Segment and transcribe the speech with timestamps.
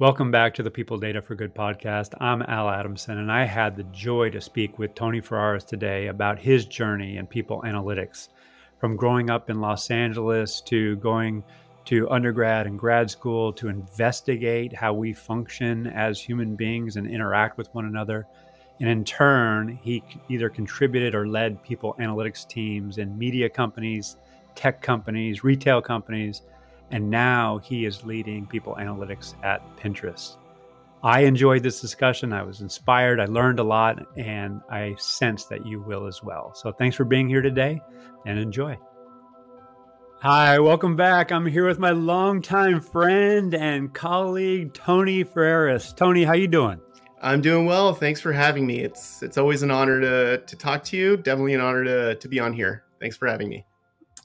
[0.00, 2.14] Welcome back to the People Data for Good podcast.
[2.22, 6.38] I'm Al Adamsen, and I had the joy to speak with Tony Ferraris today about
[6.38, 8.28] his journey in people analytics.
[8.78, 11.44] From growing up in Los Angeles to going
[11.84, 17.58] to undergrad and grad school to investigate how we function as human beings and interact
[17.58, 18.26] with one another.
[18.80, 24.16] And in turn, he either contributed or led people analytics teams in media companies,
[24.54, 26.40] tech companies, retail companies
[26.90, 30.36] and now he is leading people analytics at Pinterest.
[31.02, 32.32] I enjoyed this discussion.
[32.32, 33.20] I was inspired.
[33.20, 36.52] I learned a lot, and I sense that you will as well.
[36.54, 37.80] So thanks for being here today
[38.26, 38.78] and enjoy.
[40.20, 41.32] Hi, welcome back.
[41.32, 45.94] I'm here with my longtime friend and colleague, Tony Ferraris.
[45.94, 46.78] Tony, how you doing?
[47.22, 47.94] I'm doing well.
[47.94, 48.80] Thanks for having me.
[48.80, 51.16] It's it's always an honor to to talk to you.
[51.16, 52.84] Definitely an honor to to be on here.
[53.00, 53.64] Thanks for having me.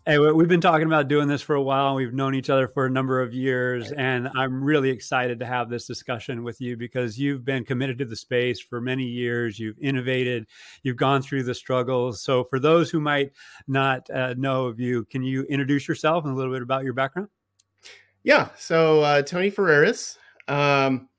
[0.07, 1.95] Hey, we've been talking about doing this for a while.
[1.95, 5.67] We've known each other for a number of years, and I'm really excited to have
[5.67, 9.57] this discussion with you because you've been committed to the space for many years.
[9.57, 10.45] You've innovated,
[10.83, 12.21] you've gone through the struggles.
[12.21, 13.31] So, for those who might
[13.67, 16.93] not uh, know of you, can you introduce yourself and a little bit about your
[16.93, 17.29] background?
[18.23, 18.49] Yeah.
[18.59, 20.17] So, uh, Tony Ferreras.
[20.47, 21.09] Um,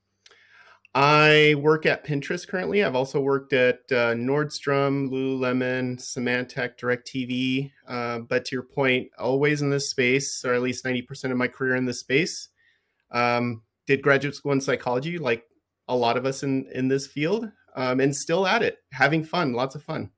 [0.99, 2.83] I work at Pinterest currently.
[2.83, 7.71] I've also worked at uh, Nordstrom, Lululemon, Symantec, DirecTV.
[7.87, 11.47] Uh, but to your point, always in this space, or at least 90% of my
[11.47, 12.49] career in this space.
[13.11, 15.43] Um, did graduate school in psychology, like
[15.87, 19.53] a lot of us in, in this field, um, and still at it, having fun,
[19.53, 20.09] lots of fun.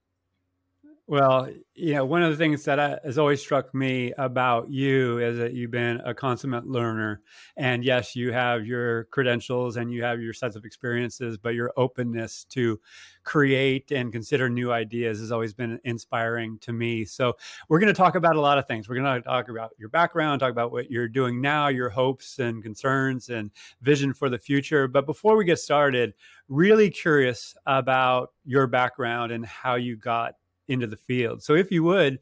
[1.11, 5.17] Well, you know, one of the things that uh, has always struck me about you
[5.17, 7.23] is that you've been a consummate learner.
[7.57, 11.73] And yes, you have your credentials and you have your sets of experiences, but your
[11.77, 12.79] openness to
[13.23, 17.05] create and consider new ideas has always been inspiring to me.
[17.05, 17.35] So,
[17.69, 18.87] we're going to talk about a lot of things.
[18.87, 22.37] We're going to talk about your background, talk about what you're doing now, your hopes
[22.37, 23.49] and concerns and
[23.81, 24.87] vision for the future.
[24.87, 26.13] But before we get started,
[26.49, 30.35] really curious about your background and how you got
[30.69, 31.43] into the field.
[31.43, 32.19] So if you would,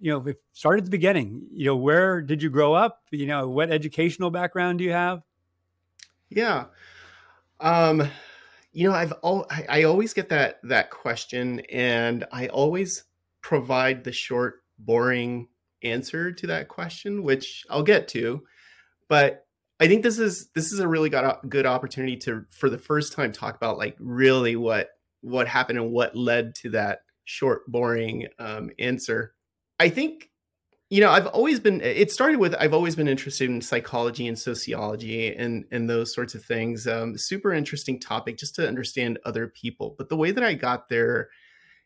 [0.00, 3.02] you know, if start at the beginning, you know, where did you grow up?
[3.10, 5.22] You know, what educational background do you have?
[6.28, 6.66] Yeah.
[7.60, 8.08] Um,
[8.72, 13.04] you know, I've all I, I always get that that question and I always
[13.40, 15.48] provide the short, boring
[15.82, 18.42] answer to that question, which I'll get to.
[19.08, 19.46] But
[19.80, 23.12] I think this is this is a really good good opportunity to for the first
[23.12, 24.88] time talk about like really what
[25.20, 29.34] what happened and what led to that short, boring um, answer.
[29.80, 30.30] I think,
[30.90, 34.38] you know, I've always been, it started with, I've always been interested in psychology and
[34.38, 36.86] sociology and, and those sorts of things.
[36.86, 39.94] Um, super interesting topic just to understand other people.
[39.98, 41.28] But the way that I got there,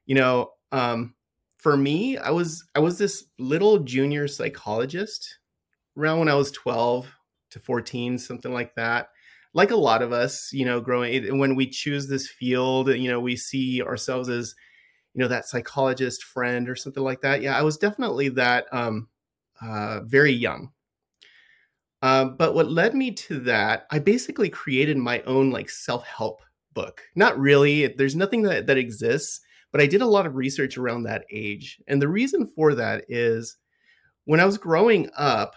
[0.06, 1.14] you know, um,
[1.56, 5.38] for me, I was, I was this little junior psychologist
[5.96, 7.10] around when I was 12
[7.50, 9.08] to 14, something like that
[9.54, 13.20] like a lot of us, you know, growing when we choose this field, you know,
[13.20, 14.54] we see ourselves as
[15.18, 17.42] you know that psychologist friend or something like that.
[17.42, 19.08] Yeah i was definitely that um,
[19.60, 20.70] uh, very young.
[22.00, 26.40] Uh, but what led me to that i basically created my own like self-help
[26.72, 27.02] book.
[27.16, 29.40] Not really there's nothing that, that exists
[29.72, 31.82] but i did a lot of research around that age.
[31.88, 33.56] And the reason for that is
[34.26, 35.56] when i was growing up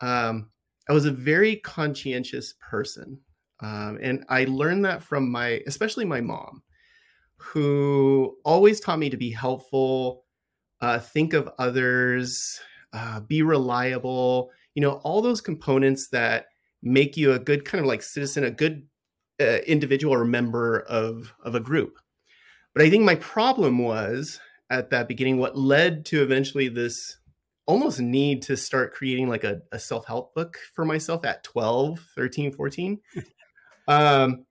[0.00, 0.48] um,
[0.88, 3.20] i was a very conscientious person
[3.60, 6.62] um, and i learned that from my especially my mom
[7.36, 10.24] who always taught me to be helpful,
[10.80, 12.60] uh, think of others,
[12.92, 16.46] uh, be reliable, you know, all those components that
[16.82, 18.86] make you a good kind of like citizen, a good
[19.40, 21.98] uh, individual or member of, of a group.
[22.74, 24.40] But I think my problem was
[24.70, 27.18] at that beginning, what led to eventually this
[27.66, 32.52] almost need to start creating like a, a self-help book for myself at 12, 13,
[32.52, 33.00] 14.
[33.88, 34.44] um,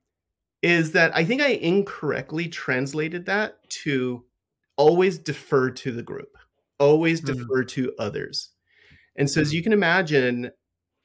[0.64, 4.24] is that I think I incorrectly translated that to
[4.76, 6.38] always defer to the group,
[6.80, 7.26] always mm.
[7.26, 8.48] defer to others.
[9.16, 10.50] And so, as you can imagine,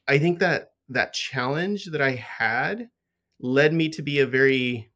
[0.07, 2.89] I think that that challenge that I had
[3.41, 4.89] led me to be a very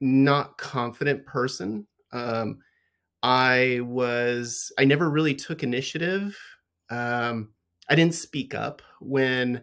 [0.00, 1.86] not confident person.
[2.10, 2.60] Um,
[3.22, 6.38] I was, I never really took initiative.
[6.88, 7.50] Um,
[7.90, 9.62] I didn't speak up when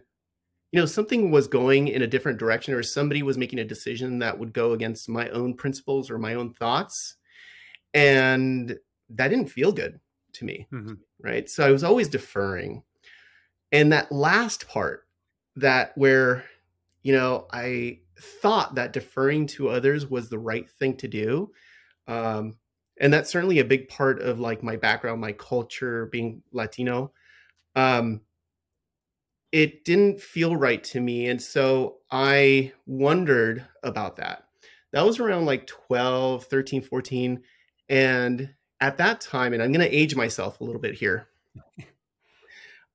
[0.74, 4.18] you know something was going in a different direction or somebody was making a decision
[4.18, 7.14] that would go against my own principles or my own thoughts
[7.94, 8.76] and
[9.08, 10.00] that didn't feel good
[10.32, 10.94] to me mm-hmm.
[11.22, 12.82] right so i was always deferring
[13.70, 15.06] and that last part
[15.54, 16.44] that where
[17.04, 21.52] you know i thought that deferring to others was the right thing to do
[22.08, 22.56] um,
[22.98, 27.12] and that's certainly a big part of like my background my culture being latino
[27.76, 28.20] um,
[29.54, 31.28] it didn't feel right to me.
[31.28, 34.48] And so I wondered about that.
[34.92, 37.40] That was around like 12, 13, 14.
[37.88, 41.28] And at that time, and I'm going to age myself a little bit here.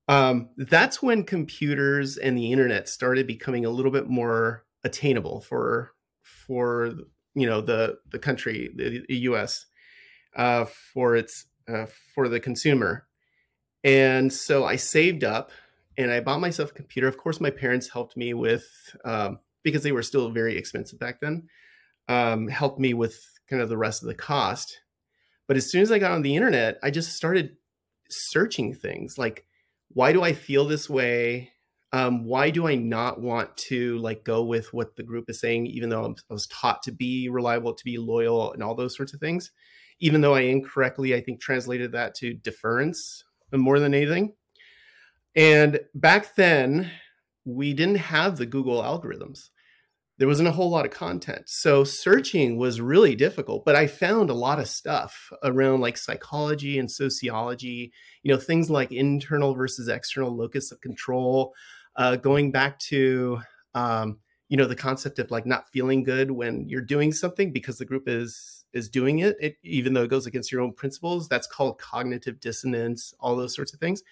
[0.10, 5.92] Um, that's when computers and the internet started becoming a little bit more attainable for
[6.24, 6.96] for
[7.36, 9.68] you know the the country, the, the U.S.
[10.36, 11.86] Uh, for its uh,
[12.16, 13.06] for the consumer.
[13.84, 15.52] And so I saved up
[16.00, 17.10] and I bought myself a computer.
[17.10, 18.66] Of course, my parents helped me with
[19.04, 21.48] um, because they were still very expensive back then.
[22.08, 24.80] Um, helped me with kind of the rest of the cost.
[25.46, 27.58] But as soon as I got on the internet, I just started
[28.10, 29.46] searching things like,
[29.90, 31.52] why do I feel this way?
[31.92, 35.68] Um, why do I not want to like go with what the group is saying,
[35.68, 39.14] even though I was taught to be reliable, to be loyal, and all those sorts
[39.14, 39.52] of things?
[40.00, 44.34] Even though I incorrectly, I think, translated that to deference more than anything.
[45.36, 46.92] And back then,
[47.46, 49.50] we didn't have the Google algorithms.
[50.18, 51.44] There wasn't a whole lot of content.
[51.48, 56.78] So searching was really difficult, but I found a lot of stuff around like psychology
[56.78, 57.94] and sociology,
[58.24, 61.54] you know, things like internal versus external locus of control,
[61.96, 63.40] uh, going back to,
[63.74, 67.78] um, you know, the concept of like not feeling good when you're doing something because
[67.78, 71.28] the group is is doing it, it even though it goes against your own principles.
[71.28, 74.04] That's called cognitive dissonance, all those sorts of things.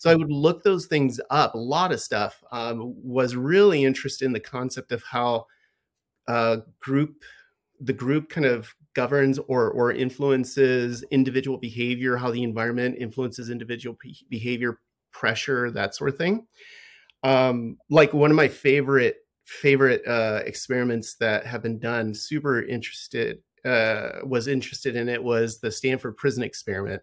[0.00, 1.54] So I would look those things up.
[1.54, 5.44] A lot of stuff um, was really interested in the concept of how
[6.26, 7.22] uh, group
[7.80, 13.94] the group kind of governs or or influences individual behavior, how the environment influences individual
[14.30, 14.80] behavior,
[15.12, 16.46] pressure, that sort of thing.
[17.22, 23.42] Um, like one of my favorite favorite uh, experiments that have been done, super interested
[23.66, 27.02] uh, was interested in it was the Stanford Prison Experiment.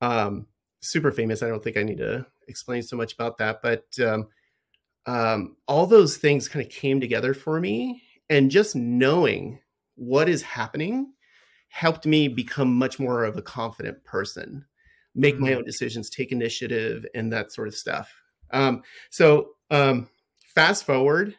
[0.00, 0.46] Um,
[0.80, 1.42] super famous.
[1.42, 4.28] I don't think I need to explain so much about that, but um,
[5.06, 9.60] um, all those things kind of came together for me, and just knowing
[9.96, 11.12] what is happening
[11.68, 14.64] helped me become much more of a confident person,
[15.14, 15.44] make mm-hmm.
[15.44, 18.12] my own decisions, take initiative, and that sort of stuff.
[18.50, 20.08] Um, so um,
[20.54, 21.34] fast forward,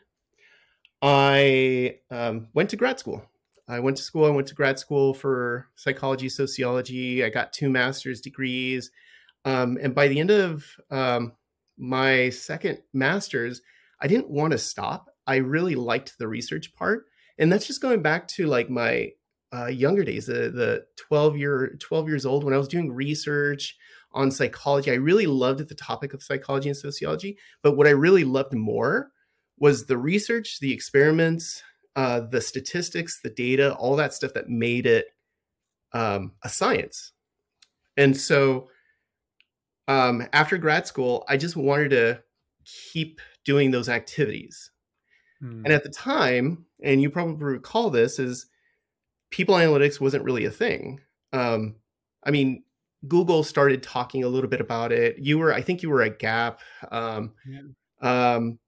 [1.01, 3.23] I um, went to grad school.
[3.67, 4.25] I went to school.
[4.25, 7.23] I went to grad school for psychology, sociology.
[7.23, 8.91] I got two master's degrees.
[9.45, 11.33] Um, and by the end of um,
[11.77, 13.61] my second master's,
[14.01, 15.09] I didn't want to stop.
[15.25, 17.05] I really liked the research part.
[17.37, 19.11] And that's just going back to like my
[19.53, 23.77] uh, younger days, the, the 12 year, 12 years old when I was doing research
[24.11, 24.91] on psychology.
[24.91, 27.37] I really loved the topic of psychology and sociology.
[27.61, 29.11] But what I really loved more
[29.57, 31.63] was the research, the experiments,
[31.95, 35.07] uh, the statistics, the data, all that stuff that made it
[35.93, 37.11] um, a science.
[37.97, 38.69] And so
[39.89, 42.21] um, after grad school, I just wanted to
[42.63, 44.69] keep doing those activities.
[45.41, 45.65] Hmm.
[45.65, 48.45] And at the time, and you probably recall this, is
[49.31, 51.01] people analytics wasn't really a thing.
[51.33, 51.75] Um,
[52.23, 52.63] I mean,
[53.07, 55.17] Google started talking a little bit about it.
[55.17, 56.59] You were, I think, you were at Gap.
[56.91, 58.35] Um, yeah.
[58.35, 58.59] um,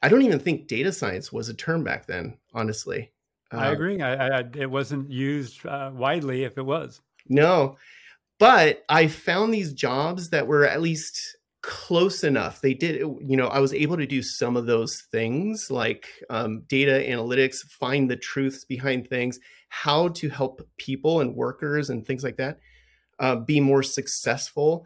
[0.00, 2.38] I don't even think data science was a term back then.
[2.52, 3.10] Honestly,
[3.50, 4.00] I um, agree.
[4.00, 7.00] I, I, it wasn't used uh, widely, if it was.
[7.28, 7.78] No,
[8.38, 12.60] but I found these jobs that were at least close enough.
[12.60, 16.62] They did, you know, I was able to do some of those things like um,
[16.68, 19.38] data analytics, find the truths behind things,
[19.70, 22.58] how to help people and workers and things like that
[23.18, 24.84] uh, be more successful.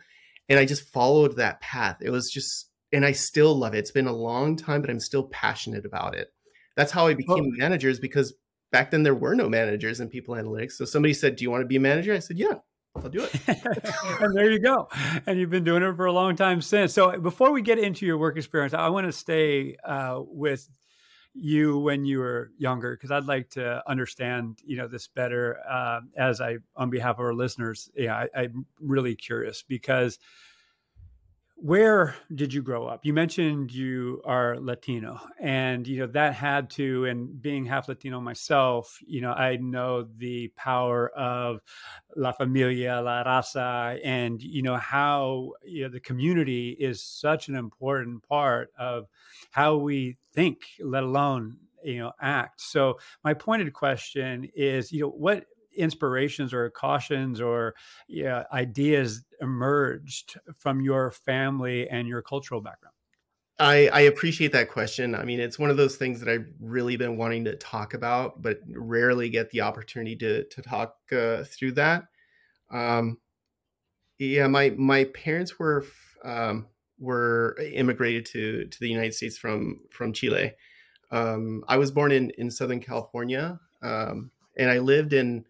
[0.48, 1.98] And I just followed that path.
[2.00, 3.78] It was just, and I still love it.
[3.78, 6.28] It's been a long time, but I'm still passionate about it.
[6.76, 8.34] That's how I became managers because
[8.70, 10.72] back then there were no managers in people analytics.
[10.72, 12.14] So somebody said, Do you want to be a manager?
[12.14, 12.54] I said, Yeah,
[12.96, 13.34] I'll do it.
[14.20, 14.88] and there you go.
[15.26, 16.92] And you've been doing it for a long time since.
[16.92, 20.68] So before we get into your work experience, I want to stay uh, with
[21.34, 25.58] you when you were younger because I'd like to understand, you know, this better.
[25.68, 30.18] Uh, as I, on behalf of our listeners, yeah, I, I'm really curious because
[31.60, 33.04] where did you grow up?
[33.04, 37.06] You mentioned you are Latino, and you know that had to.
[37.06, 41.60] And being half Latino myself, you know, I know the power of
[42.14, 47.56] la familia, la raza, and you know how you know the community is such an
[47.56, 49.06] important part of
[49.50, 52.60] how we think, let alone you know act.
[52.60, 55.44] So my pointed question is, you know, what
[55.78, 57.74] inspirations or cautions or
[58.08, 62.94] yeah, ideas emerged from your family and your cultural background?
[63.60, 65.16] I, I, appreciate that question.
[65.16, 68.40] I mean, it's one of those things that I've really been wanting to talk about,
[68.40, 72.04] but rarely get the opportunity to to talk uh, through that.
[72.70, 73.18] Um,
[74.18, 75.84] yeah, my my parents were
[76.24, 76.66] um,
[77.00, 80.52] were immigrated to to the United States from from Chile.
[81.10, 85.44] Um, I was born in in Southern California, um, and I lived in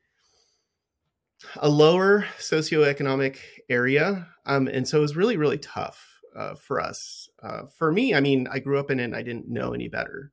[1.56, 7.28] a lower socioeconomic area, um, and so it was really really tough uh, for us.
[7.42, 9.88] Uh, for me, I mean, I grew up in it, and I didn't know any
[9.88, 10.32] better.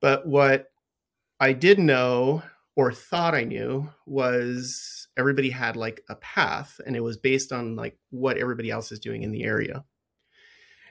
[0.00, 0.70] But what
[1.38, 2.42] I did know
[2.76, 7.76] or thought I knew was everybody had like a path, and it was based on
[7.76, 9.84] like what everybody else is doing in the area.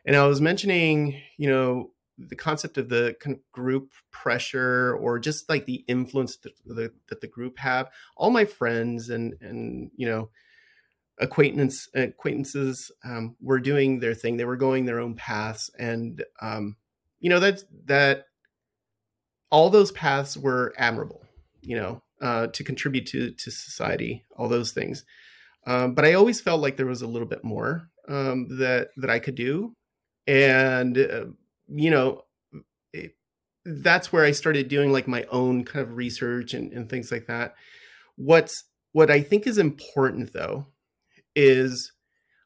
[0.06, 1.92] And I was mentioning, you know,
[2.28, 6.92] the concept of the kind of group pressure or just like the influence that the,
[7.08, 7.90] that the group have.
[8.18, 10.30] All my friends and and you know
[11.20, 14.38] acquaintance acquaintances um, were doing their thing.
[14.38, 16.76] They were going their own paths and um,
[17.20, 18.26] you know that that
[19.52, 21.24] all those paths were admirable
[21.62, 25.06] you know uh, to contribute to to society all those things.
[25.66, 29.10] Um, but i always felt like there was a little bit more um, that that
[29.10, 29.74] i could do.
[30.28, 31.26] And uh,
[31.70, 32.24] you know
[32.94, 33.16] it,
[33.66, 37.28] that's where i started doing like my own kind of research and, and things like
[37.28, 37.56] that.
[38.16, 40.66] What's what i think is important though
[41.36, 41.92] is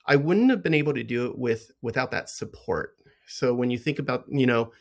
[0.07, 2.95] i wouldn't have been able to do it with without that support.
[3.27, 4.71] So when you think about you know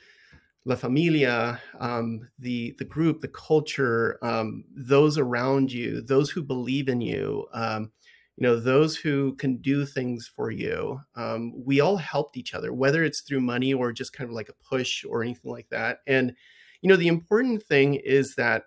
[0.64, 6.88] la familia um, the the group the culture um, those around you those who believe
[6.88, 7.90] in you um,
[8.37, 12.73] you know those who can do things for you um, we all helped each other
[12.73, 15.99] whether it's through money or just kind of like a push or anything like that.
[16.07, 16.35] And
[16.81, 18.65] you know the important thing is that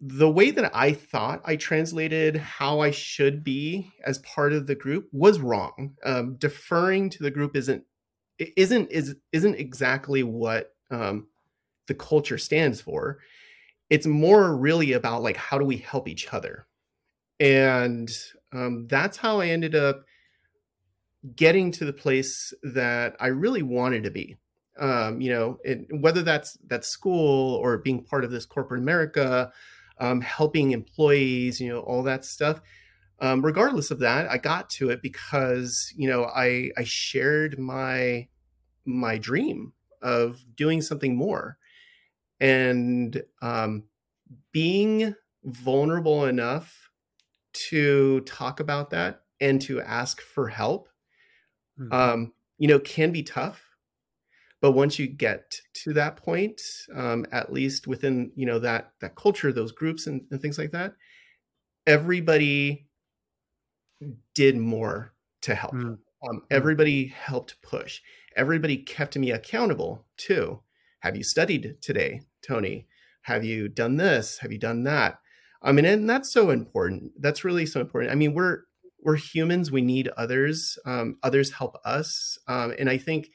[0.00, 4.74] the way that i thought i translated how i should be as part of the
[4.74, 5.94] group was wrong.
[6.04, 7.84] Um, deferring to the group isn't
[8.38, 11.28] isn't is isn't exactly what um,
[11.86, 13.18] the culture stands for.
[13.90, 16.66] It's more really about like how do we help each other?
[17.38, 18.10] And
[18.54, 20.04] um, that's how I ended up
[21.34, 24.36] getting to the place that I really wanted to be.
[24.78, 29.52] Um, you know, it, whether that's that school or being part of this corporate America,
[29.98, 32.60] um, helping employees, you know, all that stuff.
[33.20, 38.26] Um, regardless of that, I got to it because you know I I shared my
[38.84, 41.56] my dream of doing something more,
[42.40, 43.84] and um,
[44.50, 46.83] being vulnerable enough
[47.54, 50.88] to talk about that and to ask for help
[51.80, 51.92] mm-hmm.
[51.92, 53.62] um, you know can be tough
[54.60, 56.60] but once you get to that point
[56.94, 60.72] um, at least within you know that that culture those groups and, and things like
[60.72, 60.94] that
[61.86, 62.86] everybody
[64.34, 65.74] did more to help.
[65.74, 66.28] Mm-hmm.
[66.28, 68.00] um, everybody helped push.
[68.36, 70.60] Everybody kept me accountable too.
[71.00, 72.86] Have you studied today tony?
[73.22, 74.38] Have you done this?
[74.38, 75.18] Have you done that
[75.64, 77.12] I mean, and that's so important.
[77.20, 78.12] That's really so important.
[78.12, 78.60] I mean, we're
[79.02, 79.72] we're humans.
[79.72, 80.78] We need others.
[80.84, 83.30] Um, others help us, um, and I think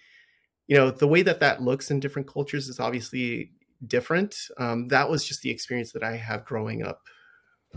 [0.67, 3.51] you know the way that that looks in different cultures is obviously
[3.85, 4.35] different.
[4.57, 7.01] Um, that was just the experience that I have growing up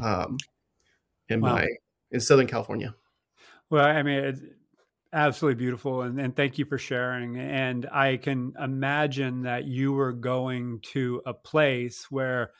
[0.01, 0.37] um,
[1.29, 1.57] in wow.
[1.57, 1.69] my
[2.11, 2.95] in Southern California.
[3.71, 4.41] Well, I mean, it's
[5.15, 7.39] absolutely beautiful, and, and thank you for sharing.
[7.39, 12.51] And I can imagine that you were going to a place where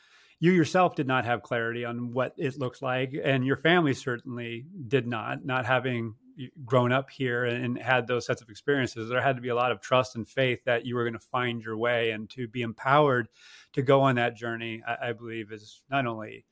[0.43, 4.67] you yourself did not have clarity on what it looks like and your family certainly
[4.89, 6.15] did not not having
[6.65, 9.71] grown up here and had those sets of experiences there had to be a lot
[9.71, 12.63] of trust and faith that you were going to find your way and to be
[12.63, 13.29] empowered
[13.73, 16.45] to go on that journey i, I believe is not only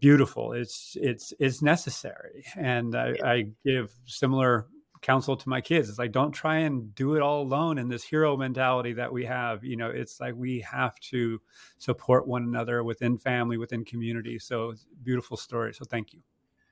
[0.00, 2.44] beautiful it's it's it's necessary.
[2.56, 4.66] And I, I give similar
[5.02, 5.88] counsel to my kids.
[5.88, 9.24] It's like don't try and do it all alone in this hero mentality that we
[9.24, 9.64] have.
[9.64, 11.40] You know, it's like we have to
[11.78, 14.38] support one another within family, within community.
[14.38, 15.72] So beautiful story.
[15.74, 16.20] So thank you.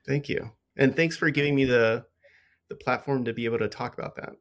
[0.05, 0.51] Thank you.
[0.77, 2.05] And thanks for giving me the
[2.69, 4.33] the platform to be able to talk about that.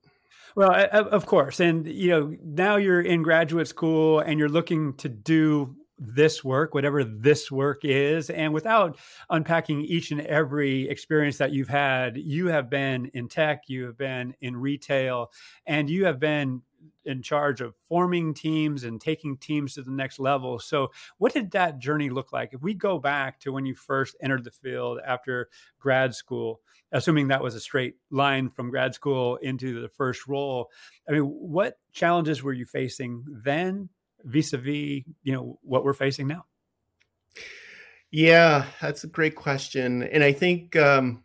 [0.55, 1.61] Well, of course.
[1.61, 6.75] And you know, now you're in graduate school and you're looking to do this work,
[6.75, 8.31] whatever this work is.
[8.31, 8.99] And without
[9.31, 13.99] unpacking each and every experience that you've had, you have been in tech, you have
[13.99, 15.33] been in retail,
[15.67, 16.63] and you have been
[17.05, 20.59] in charge of forming teams and taking teams to the next level.
[20.59, 20.89] So,
[21.19, 22.51] what did that journey look like?
[22.53, 25.49] If we go back to when you first entered the field after
[25.81, 26.61] grad school,
[26.93, 30.71] assuming that was a straight line from grad school into the first role,
[31.09, 33.89] I mean, what challenges were you facing then?
[34.25, 36.45] Vis-a-vis you know what we're facing now?
[38.11, 41.23] Yeah that's a great question and i think um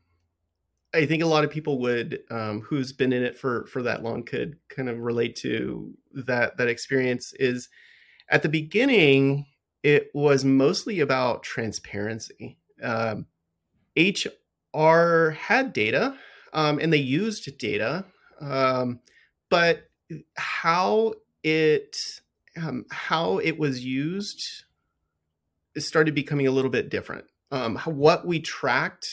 [0.93, 4.03] i think a lot of people would um who's been in it for for that
[4.03, 7.69] long could kind of relate to that that experience is
[8.29, 9.45] at the beginning
[9.81, 12.57] it was mostly about transparency.
[12.81, 13.27] Um
[14.75, 16.17] hr had data
[16.51, 18.05] um and they used data
[18.41, 18.99] um
[19.49, 19.89] but
[20.35, 22.21] how it
[22.61, 24.65] um, how it was used
[25.77, 27.25] started becoming a little bit different.
[27.51, 29.07] Um, what we tracked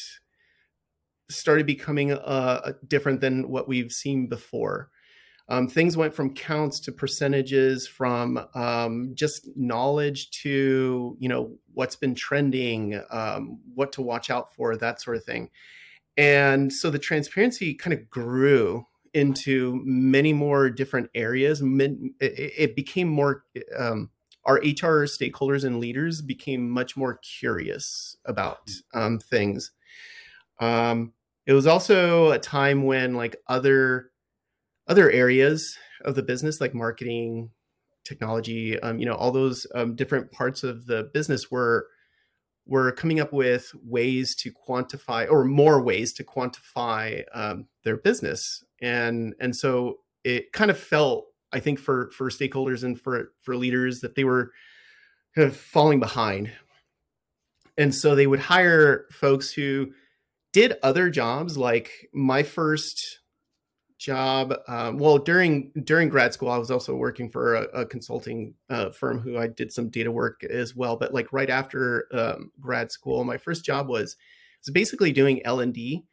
[1.30, 4.90] started becoming uh, different than what we've seen before.
[5.49, 11.97] Um, things went from counts to percentages, from um, just knowledge to you know what's
[11.97, 15.50] been trending, um, what to watch out for, that sort of thing.
[16.16, 21.62] And so the transparency kind of grew into many more different areas.
[22.21, 23.45] It became more,
[23.76, 24.11] um,
[24.45, 29.73] our HR stakeholders and leaders became much more curious about um, things.
[30.61, 31.12] Um,
[31.47, 34.11] it was also a time when like other
[34.87, 37.50] other areas of the business, like marketing,
[38.05, 41.87] technology, um, you know, all those um, different parts of the business were
[42.67, 48.64] were coming up with ways to quantify or more ways to quantify um, their business
[48.80, 53.56] and and so it kind of felt i think for for stakeholders and for for
[53.56, 54.52] leaders that they were
[55.34, 56.50] kind of falling behind
[57.78, 59.92] and so they would hire folks who
[60.52, 63.20] did other jobs like my first
[64.00, 64.54] job.
[64.66, 68.90] Um, well, during during grad school, I was also working for a, a consulting uh,
[68.90, 70.96] firm who I did some data work as well.
[70.96, 74.16] But like right after um, grad school, my first job was
[74.64, 76.04] was basically doing L and D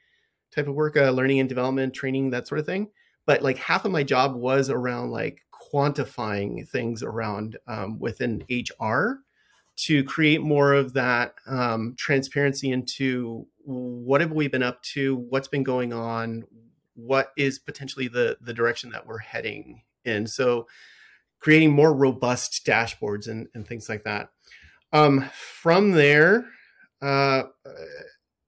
[0.54, 2.90] type of work, uh, learning and development, training, that sort of thing.
[3.26, 5.42] But like half of my job was around like
[5.74, 9.20] quantifying things around um, within HR
[9.78, 15.50] to create more of that um, transparency into what have we been up to, what's
[15.50, 16.46] been going on,
[16.98, 20.68] what is potentially the the direction that we're heading in so
[21.40, 24.30] creating more robust dashboards and, and things like that
[24.94, 26.46] um, from there
[27.02, 27.44] uh,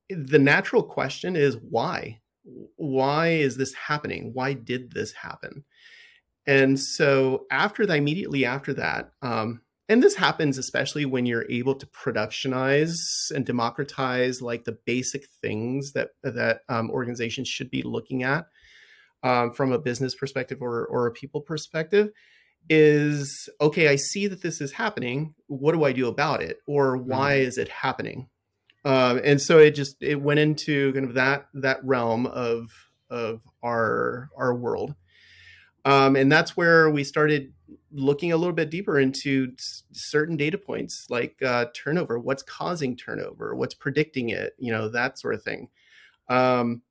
[0.10, 2.20] the natural question is why?
[2.76, 4.32] Why is this happening?
[4.34, 5.64] Why did this happen?
[6.48, 11.76] And so after that immediately after that um, and this happens especially when you're able
[11.76, 12.96] to productionize
[13.34, 18.46] and democratize like the basic things that that um, organizations should be looking at
[19.24, 22.10] um, from a business perspective or, or a people perspective
[22.70, 25.34] is okay i see that this is happening.
[25.48, 26.60] What do i do about it?
[26.68, 27.48] Or why mm-hmm.
[27.48, 28.30] is it happening
[28.86, 32.72] um, and so it just it went into kind of that that realm of
[33.10, 34.96] of our our world.
[35.86, 37.54] Um, and that's where we started
[37.92, 39.54] looking a little bit deeper into
[39.92, 42.20] certain data points like uh, turnover.
[42.20, 43.56] What's causing turnover?
[43.56, 44.54] What's predicting it?
[44.58, 45.70] You know that sort of thing.
[46.28, 46.82] Um,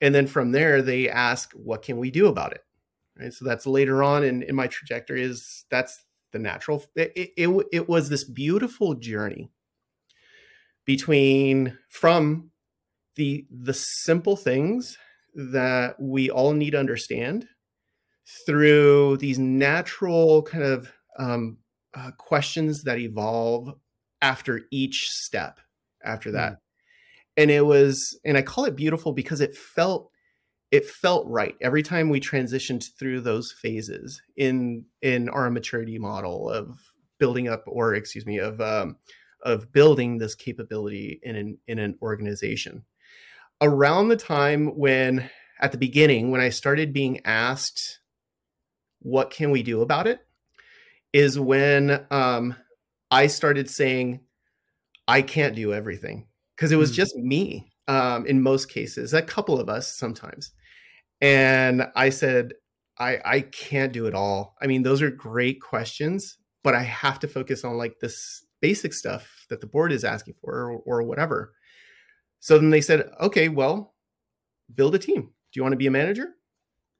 [0.00, 2.64] and then from there they ask what can we do about it?
[3.18, 3.32] Right?
[3.32, 7.88] So that's later on in, in my trajectory is that's the natural it, it, it
[7.88, 9.50] was this beautiful journey
[10.88, 12.50] between from
[13.16, 14.96] the the simple things
[15.34, 17.46] that we all need to understand
[18.46, 21.58] through these natural kind of um,
[21.94, 23.74] uh, questions that evolve
[24.22, 25.60] after each step
[26.04, 26.52] after that.
[26.52, 26.58] Mm.
[27.36, 30.10] And it was, and I call it beautiful because it felt,
[30.70, 36.48] it felt right every time we transitioned through those phases in in our maturity model
[36.48, 36.80] of
[37.18, 38.96] building up, or excuse me, of um,
[39.42, 42.84] of building this capability in an in an organization.
[43.60, 45.28] Around the time when,
[45.60, 48.00] at the beginning, when I started being asked
[49.00, 50.20] what can we do about it
[51.12, 52.54] is when um,
[53.10, 54.20] I started saying,
[55.06, 56.96] I can't do everything because it was mm.
[56.96, 60.52] just me um, in most cases, a couple of us sometimes.
[61.20, 62.52] And I said,
[62.98, 64.54] I, I can't do it all.
[64.60, 68.92] I mean, those are great questions, but I have to focus on like this basic
[68.92, 71.52] stuff that the board is asking for or, or whatever.
[72.40, 73.94] So then they said, okay, well,
[74.74, 75.22] build a team.
[75.22, 76.34] Do you want to be a manager?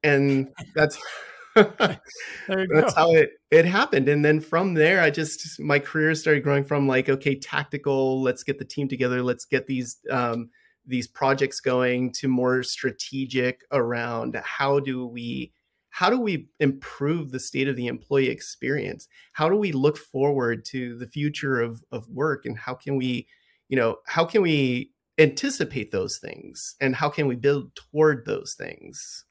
[0.02, 0.98] And that's
[1.56, 6.62] that's how it it happened and then from there i just my career started growing
[6.62, 10.50] from like okay tactical let's get the team together let's get these um,
[10.86, 15.52] these projects going to more strategic around how do we
[15.98, 19.08] how do we improve the state of the employee experience?
[19.32, 22.46] How do we look forward to the future of of work?
[22.46, 23.26] And how can we
[23.68, 26.76] you know how can we anticipate those things?
[26.80, 29.24] And how can we build toward those things?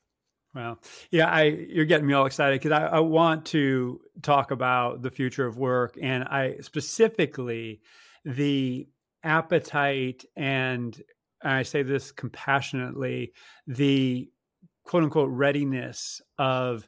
[0.53, 5.01] Well, yeah, I you're getting me all excited because I, I, want to talk about
[5.01, 7.79] the future of work, and I specifically
[8.25, 8.89] the
[9.23, 11.01] appetite and
[11.41, 13.31] I say this compassionately,
[13.67, 14.29] the
[14.87, 16.87] quote unquote readiness of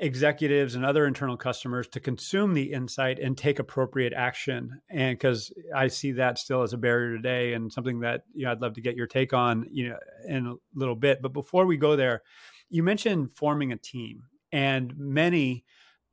[0.00, 4.80] executives and other internal customers to consume the insight and take appropriate action.
[4.90, 8.52] And because i see that still as a barrier today and something that you know
[8.52, 11.20] i'd love to get your take on you know in a little bit.
[11.22, 12.22] But before we go there
[12.70, 15.64] you mentioned forming a team, and many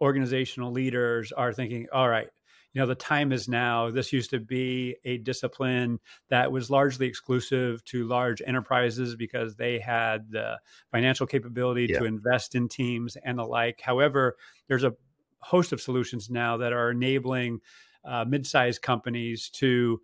[0.02, 2.28] organizational leaders are thinking, all right,
[2.76, 3.90] you know, the time is now.
[3.90, 5.98] This used to be a discipline
[6.30, 10.60] that was largely exclusive to large enterprises because they had the
[10.92, 12.00] financial capability yeah.
[12.00, 13.80] to invest in teams and the like.
[13.80, 14.36] However,
[14.68, 14.94] there's a
[15.40, 17.62] host of solutions now that are enabling
[18.04, 20.02] uh, mid-sized companies to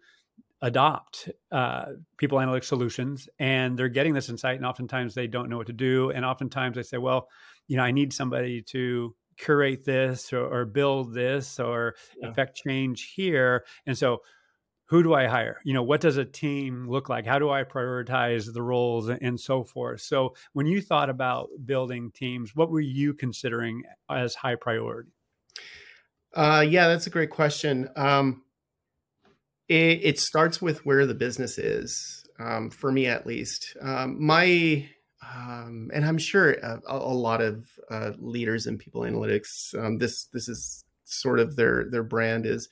[0.62, 5.58] adopt uh, people analytics solutions and they're getting this insight and oftentimes they don't know
[5.58, 7.28] what to do and oftentimes they say well
[7.68, 12.30] you know i need somebody to curate this or, or build this or yeah.
[12.30, 14.20] affect change here and so
[14.86, 15.58] who do i hire?
[15.64, 17.26] You know what does a team look like?
[17.26, 20.02] How do i prioritize the roles and so forth?
[20.02, 25.12] So when you thought about building teams what were you considering as high priority?
[26.34, 27.90] Uh, yeah that's a great question.
[27.96, 28.44] Um,
[29.68, 33.78] it, it, starts with where the business is um, for me at least.
[33.82, 34.90] Um, my
[35.22, 40.26] um, and I'm sure a, a lot of uh, leaders in people analytics, um, this
[40.26, 42.70] this is sort of their their brand is.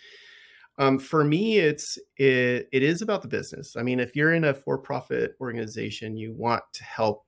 [0.77, 3.75] Um, for me, it's it, it is about the business.
[3.75, 7.25] I mean, if you're in a for-profit organization, you want to help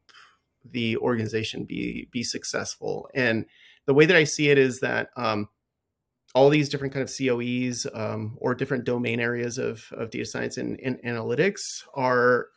[0.63, 3.09] the organization be be successful.
[3.13, 3.45] And
[3.85, 5.49] the way that I see it is that um,
[6.33, 10.57] all these different kind of COEs um, or different domain areas of, of data science
[10.57, 12.47] and, and analytics are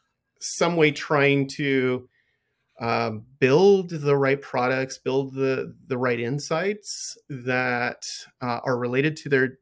[0.40, 2.08] some way trying to
[2.80, 8.02] um, build the right products, build the the right insights that
[8.40, 9.58] uh, are related to their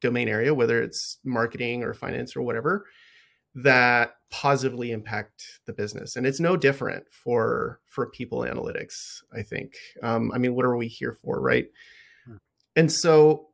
[0.00, 2.86] domain area, whether it's marketing or finance or whatever,
[3.54, 6.16] that positively impact the business.
[6.16, 9.22] And it's no different for for people analytics.
[9.32, 9.74] I think.
[10.02, 11.66] Um, I mean, what are we here for, right?
[12.26, 12.36] Hmm.
[12.76, 13.44] And so.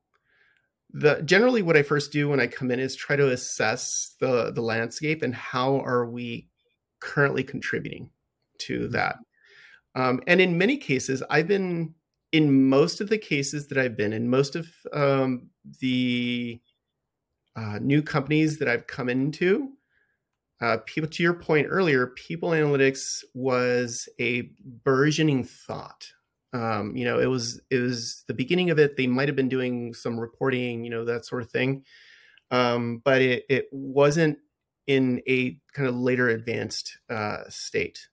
[0.96, 4.52] The, generally what I first do when I come in is try to assess the
[4.52, 6.46] the landscape and how are we
[7.00, 8.10] currently contributing
[8.66, 9.16] to that.
[9.94, 11.94] Um, and in many cases, I've been
[12.32, 15.50] in most of the cases that I've been in, most of um,
[15.80, 16.60] the
[17.54, 19.70] uh, new companies that I've come into,
[20.60, 24.50] uh, people to your point earlier, people analytics was a
[24.84, 26.08] burgeoning thought.
[26.52, 28.96] Um, you know, it was it was the beginning of it.
[28.96, 31.84] They might have been doing some reporting, you know, that sort of thing,
[32.50, 34.38] um, but it, it wasn't
[34.86, 38.08] in a kind of later advanced uh, state.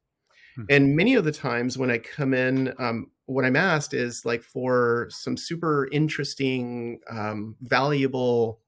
[0.56, 0.64] Hmm.
[0.70, 4.44] And many of the times when I come in, um, what I'm asked is like
[4.44, 8.60] for some super interesting, um, valuable,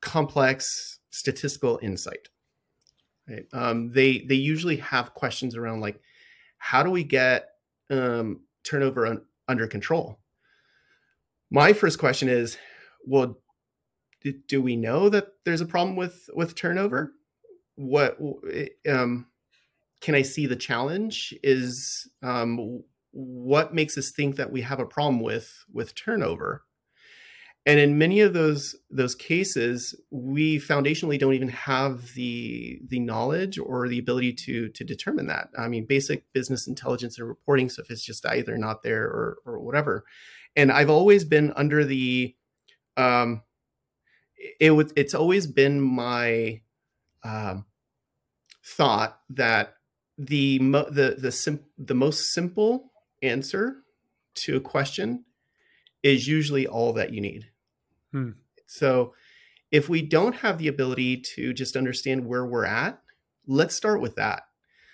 [0.00, 2.28] complex statistical insight.
[3.28, 3.46] Right?
[3.52, 6.00] Um, they they usually have questions around like,
[6.58, 7.48] how do we get
[7.90, 10.18] um, turnover un- under control?
[11.50, 12.56] My first question is,
[13.06, 13.38] well,
[14.22, 17.12] do, do we know that there's a problem with with turnover?
[17.76, 18.18] What
[18.88, 19.26] um,
[20.04, 21.34] can I see the challenge?
[21.42, 26.62] Is um, what makes us think that we have a problem with with turnover?
[27.64, 33.58] And in many of those those cases, we foundationally don't even have the the knowledge
[33.58, 35.48] or the ability to to determine that.
[35.56, 39.58] I mean, basic business intelligence and reporting stuff is just either not there or or
[39.60, 40.04] whatever.
[40.54, 42.36] And I've always been under the
[42.98, 43.42] um,
[44.60, 46.60] it was it's always been my
[47.24, 47.64] um,
[48.62, 49.76] thought that
[50.18, 53.82] the mo- the the sim- the most simple answer
[54.34, 55.24] to a question
[56.02, 57.50] is usually all that you need.
[58.12, 58.30] Hmm.
[58.66, 59.14] So
[59.70, 63.00] if we don't have the ability to just understand where we're at,
[63.46, 64.42] let's start with that.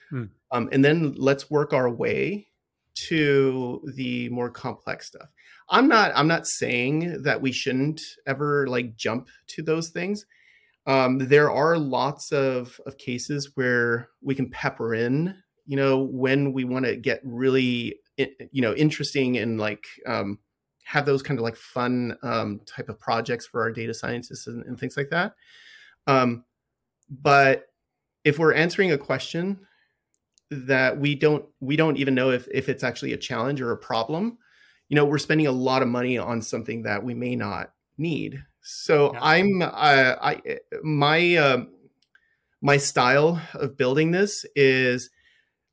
[0.09, 0.24] Hmm.
[0.50, 2.48] Um, and then let's work our way
[3.09, 5.28] to the more complex stuff.
[5.68, 10.26] I'm not I'm not saying that we shouldn't ever like jump to those things
[10.90, 16.53] um, there are lots of, of cases where we can pepper in, you know, when
[16.53, 20.37] we want to get really, you know, interesting and like um,
[20.83, 24.64] have those kind of like fun um, type of projects for our data scientists and,
[24.66, 25.35] and things like that.
[26.09, 26.44] Um,
[27.09, 27.66] but
[28.24, 29.61] if we're answering a question
[30.50, 33.76] that we don't we don't even know if if it's actually a challenge or a
[33.76, 34.38] problem,
[34.88, 38.42] you know, we're spending a lot of money on something that we may not need.
[38.62, 39.20] So yeah.
[39.23, 40.40] I'm uh, I
[40.83, 41.64] my uh,
[42.61, 45.11] my style of building this is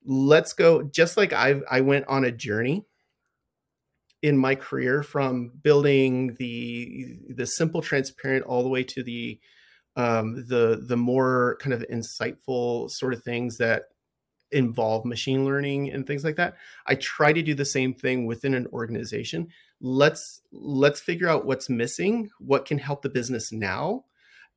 [0.06, 2.86] let's go just like I I went on a journey
[4.22, 9.40] in my career from building the the simple transparent all the way to the
[9.96, 13.84] um, the the more kind of insightful sort of things that
[14.52, 18.54] involve machine learning and things like that i try to do the same thing within
[18.54, 19.46] an organization
[19.80, 24.04] let's let's figure out what's missing what can help the business now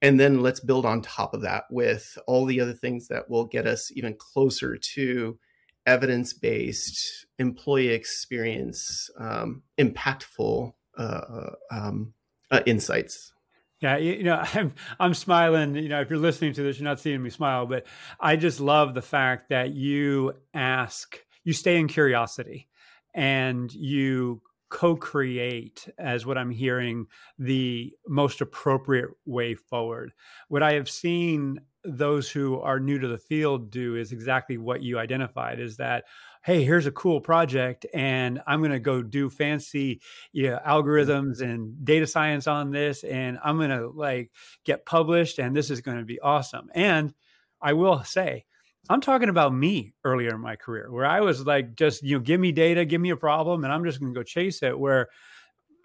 [0.03, 3.45] and then let's build on top of that with all the other things that will
[3.45, 5.39] get us even closer to
[5.87, 12.15] evidence based, employee experience, um, impactful uh, uh, um,
[12.51, 13.33] uh, insights.
[13.81, 15.75] Yeah, you know, I'm I'm smiling.
[15.75, 17.87] You know, if you're listening to this, you're not seeing me smile, but
[18.19, 22.69] I just love the fact that you ask, you stay in curiosity,
[23.15, 27.07] and you co-create as what i'm hearing
[27.39, 30.13] the most appropriate way forward.
[30.49, 34.83] What i have seen those who are new to the field do is exactly what
[34.83, 36.05] you identified is that
[36.45, 40.01] hey here's a cool project and i'm going to go do fancy
[40.33, 44.31] you know, algorithms and data science on this and i'm going to like
[44.65, 46.69] get published and this is going to be awesome.
[46.75, 47.15] And
[47.61, 48.45] i will say
[48.89, 52.21] i'm talking about me earlier in my career where i was like just you know
[52.21, 54.79] give me data give me a problem and i'm just going to go chase it.
[54.79, 55.09] Where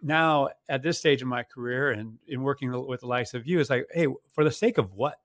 [0.01, 3.59] now at this stage of my career and in working with the likes of you
[3.59, 5.17] it's like hey for the sake of what?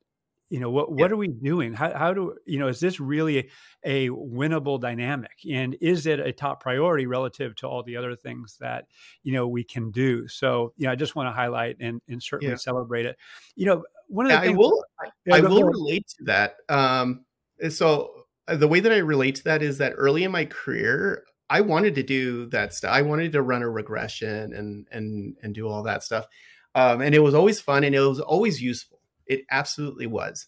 [0.48, 1.14] You know what what yeah.
[1.14, 1.72] are we doing?
[1.72, 3.50] How, how do you know is this really
[3.84, 5.30] a winnable dynamic?
[5.48, 8.86] And is it a top priority relative to all the other things that
[9.22, 10.26] you know we can do?
[10.26, 12.56] So you know i just want to highlight and, and certainly yeah.
[12.56, 13.16] celebrate it.
[13.54, 14.84] You know one of the yeah, things i will
[15.30, 17.24] i, I will relate to that um
[17.68, 18.10] so
[18.48, 21.60] uh, the way that i relate to that is that early in my career i
[21.60, 25.68] wanted to do that stuff i wanted to run a regression and and and do
[25.68, 26.26] all that stuff
[26.74, 30.46] um, and it was always fun and it was always useful it absolutely was.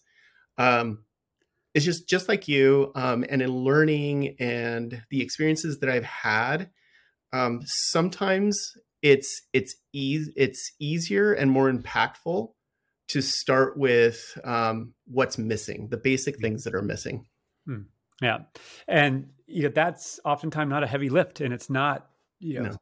[0.57, 1.05] Um,
[1.73, 6.69] it's just just like you, um, and in learning and the experiences that I've had,
[7.31, 12.49] um, sometimes it's it's easy it's easier and more impactful
[13.13, 17.27] to start with um, what's missing, the basic things that are missing.
[17.67, 17.81] Hmm.
[18.21, 18.39] Yeah,
[18.87, 22.07] and you know, that's oftentimes not a heavy lift, and it's not
[22.39, 22.69] you know.
[22.69, 22.77] No.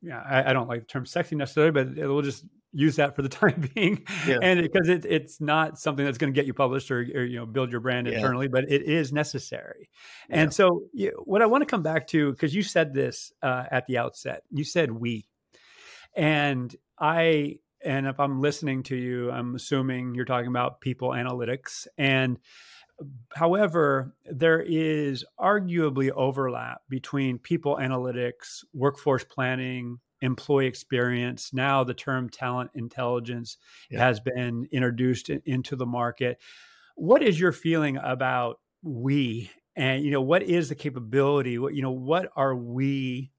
[0.00, 3.14] Yeah, I, I, don't like the term sexy necessarily, but it will just use that
[3.14, 4.38] for the time being yeah.
[4.40, 7.36] and because it, it's not something that's going to get you published or, or, you
[7.36, 8.50] know build your brand internally yeah.
[8.52, 9.90] but it is necessary
[10.28, 10.42] yeah.
[10.42, 13.64] and so you, what i want to come back to because you said this uh,
[13.70, 15.26] at the outset you said we
[16.16, 21.86] and i and if i'm listening to you i'm assuming you're talking about people analytics
[21.98, 22.38] and
[23.34, 31.52] However, there is arguably overlap between people analytics, workforce planning, employee experience.
[31.52, 33.56] Now the term talent intelligence
[33.90, 34.00] yeah.
[34.00, 36.38] has been introduced into the market.
[36.96, 39.50] What is your feeling about we?
[39.76, 41.58] And you know, what is the capability?
[41.58, 43.30] What you know, what are we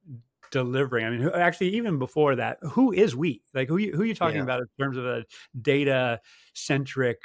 [0.52, 1.06] delivering?
[1.06, 3.42] I mean, actually, even before that, who is we?
[3.54, 4.44] Like, who who are you talking yeah.
[4.44, 5.26] about in terms of a
[5.62, 6.20] data
[6.54, 7.20] centric,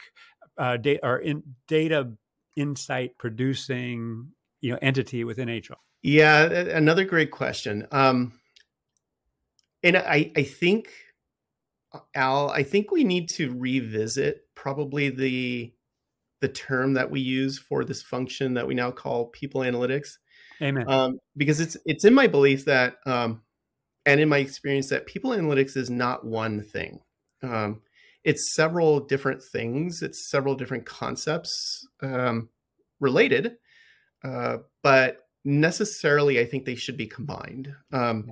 [0.58, 2.12] uh, data or in data
[2.56, 4.28] insight producing,
[4.60, 5.76] you know, entity within HR?
[6.02, 7.86] Yeah, another great question.
[7.90, 8.32] Um,
[9.82, 10.88] and I, I think,
[12.14, 15.72] Al, I think we need to revisit probably the
[16.42, 20.18] the term that we use for this function that we now call people analytics.
[20.62, 20.88] Amen.
[20.88, 23.42] Um, because it's it's in my belief that, um,
[24.04, 27.00] and in my experience, that people analytics is not one thing.
[27.42, 27.82] Um,
[28.24, 30.02] it's several different things.
[30.02, 32.48] It's several different concepts um,
[33.00, 33.56] related,
[34.24, 37.74] uh, but necessarily, I think they should be combined.
[37.92, 38.26] Um,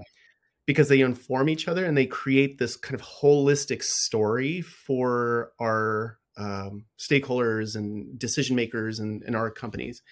[0.66, 6.18] because they inform each other and they create this kind of holistic story for our
[6.36, 10.02] um, stakeholders and decision makers and, and our companies.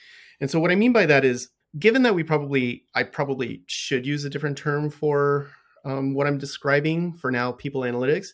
[0.41, 1.49] And so, what I mean by that is,
[1.79, 5.49] given that we probably, I probably should use a different term for
[5.85, 8.29] um, what I'm describing for now, people analytics.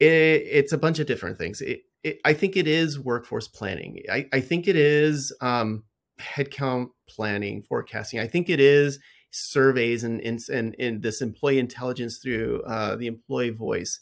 [0.00, 1.60] It, it's a bunch of different things.
[1.60, 4.02] It, it, I think it is workforce planning.
[4.10, 5.84] I, I think it is um,
[6.20, 8.20] headcount planning, forecasting.
[8.20, 8.98] I think it is
[9.30, 14.00] surveys and and, and this employee intelligence through uh, the employee voice.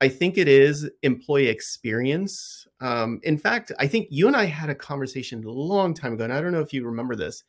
[0.00, 2.66] I think it is employee experience.
[2.80, 6.24] Um, in fact, I think you and I had a conversation a long time ago,
[6.24, 7.44] and I don't know if you remember this.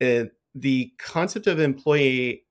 [0.00, 2.44] Uh, the concept of employee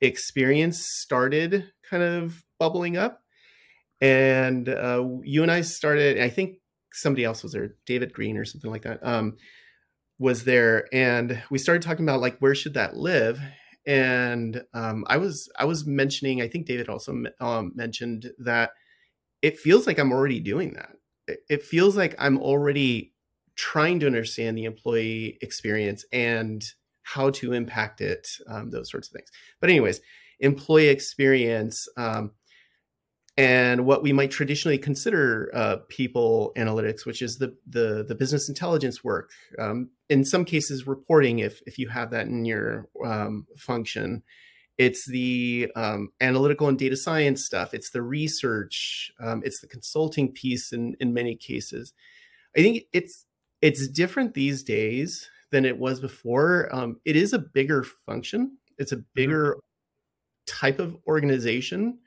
[0.00, 3.22] experience started kind of bubbling up,
[4.00, 6.20] and uh, you and I started.
[6.20, 6.58] I think
[6.92, 9.04] somebody else was there, David Green or something like that.
[9.06, 9.36] Um,
[10.18, 13.38] was there and we started talking about like where should that live
[13.86, 18.70] and um, i was i was mentioning i think david also um, mentioned that
[19.42, 20.92] it feels like i'm already doing that
[21.26, 23.12] it, it feels like i'm already
[23.56, 26.64] trying to understand the employee experience and
[27.02, 30.00] how to impact it um, those sorts of things but anyways
[30.40, 32.32] employee experience um,
[33.36, 38.48] and what we might traditionally consider uh, people analytics, which is the the, the business
[38.48, 39.30] intelligence work.
[39.58, 44.22] Um, in some cases, reporting, if if you have that in your um, function,
[44.78, 47.74] it's the um, analytical and data science stuff.
[47.74, 49.12] It's the research.
[49.20, 50.72] Um, it's the consulting piece.
[50.72, 51.92] In in many cases,
[52.56, 53.25] I think it's
[53.62, 56.68] it's different these days than it was before.
[56.72, 58.58] Um, it is a bigger function.
[58.78, 59.04] It's a mm-hmm.
[59.14, 59.60] bigger mm-hmm.
[60.46, 61.98] type of organization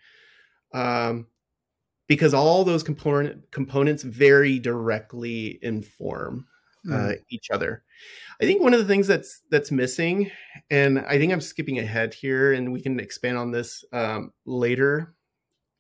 [0.74, 1.28] um,
[2.08, 6.46] because all those component components very directly inform
[6.88, 7.18] uh, mm.
[7.30, 7.84] each other.
[8.42, 10.32] I think one of the things that's that's missing,
[10.70, 15.14] and I think I'm skipping ahead here, and we can expand on this um, later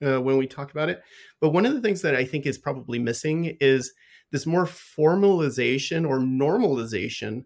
[0.05, 1.01] uh, when we talk about it.
[1.39, 3.93] But one of the things that I think is probably missing is
[4.31, 7.45] this more formalization or normalization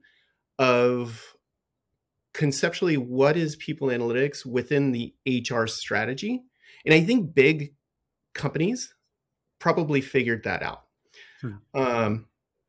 [0.60, 1.34] of
[2.34, 6.44] conceptually what is people analytics within the HR strategy.
[6.86, 7.76] And I think big
[8.34, 8.94] companies
[9.60, 10.84] probably figured that out.
[11.42, 11.52] Hmm.
[11.74, 12.26] Um,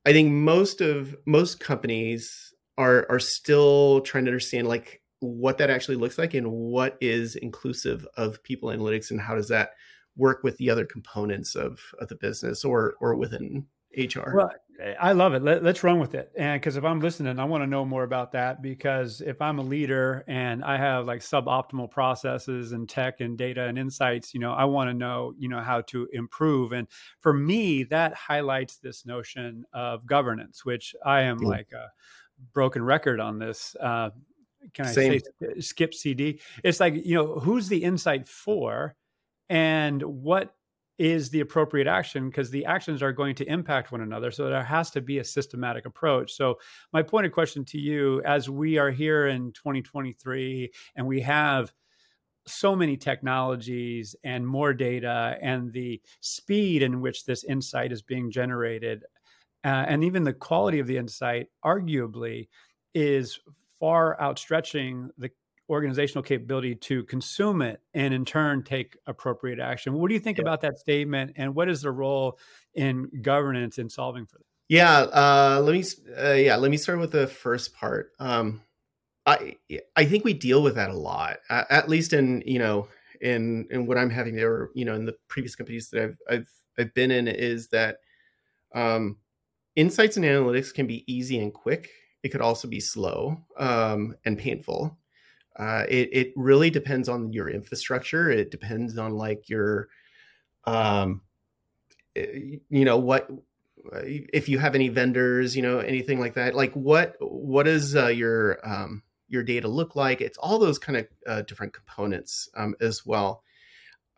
[0.06, 5.70] I think most of most companies are are still trying to understand like what that
[5.70, 9.70] actually looks like and what is inclusive of people analytics and how does that
[10.16, 14.34] work with the other components of, of the business or or within HR.
[14.34, 14.50] Well,
[15.00, 15.42] I love it.
[15.42, 16.32] Let, us run with it.
[16.36, 18.60] And because if I'm listening, I want to know more about that.
[18.60, 23.64] Because if I'm a leader and I have like suboptimal processes and tech and data
[23.64, 26.72] and insights, you know, I want to know, you know, how to improve.
[26.72, 26.88] And
[27.20, 31.48] for me, that highlights this notion of governance, which I am yeah.
[31.48, 31.90] like a
[32.52, 33.76] broken record on this.
[33.80, 34.10] Uh,
[34.72, 35.20] can I Same.
[35.20, 36.40] say skip CD?
[36.64, 38.96] It's like, you know, who's the insight for?
[39.48, 40.54] And what
[40.98, 44.30] is the appropriate action because the actions are going to impact one another.
[44.30, 46.32] So there has to be a systematic approach.
[46.32, 46.58] So,
[46.92, 51.72] my point of question to you as we are here in 2023 and we have
[52.46, 58.30] so many technologies and more data and the speed in which this insight is being
[58.30, 59.02] generated
[59.64, 62.48] uh, and even the quality of the insight arguably
[62.94, 63.40] is
[63.80, 65.30] far outstretching the
[65.68, 69.94] organizational capability to consume it and in turn take appropriate action.
[69.94, 70.42] What do you think yeah.
[70.42, 72.38] about that statement and what is the role
[72.74, 74.44] in governance in solving for that?
[74.68, 75.84] Yeah, uh, let me
[76.18, 78.12] uh, yeah, let me start with the first part.
[78.18, 78.62] Um,
[79.26, 79.56] I
[79.94, 82.88] I think we deal with that a lot, at least in you know
[83.20, 86.48] in in what I'm having there, you know, in the previous companies that I've I've
[86.78, 87.98] I've been in is that
[88.74, 89.18] um,
[89.76, 91.90] insights and analytics can be easy and quick.
[92.22, 94.98] It could also be slow um, and painful.
[95.56, 98.30] Uh, it it really depends on your infrastructure.
[98.30, 99.88] It depends on like your,
[100.64, 101.20] um,
[102.16, 103.30] eh, you know what
[103.92, 106.54] uh, if you have any vendors, you know anything like that.
[106.54, 110.20] Like what what does uh, your um, your data look like?
[110.20, 113.42] It's all those kind of uh, different components um, as well.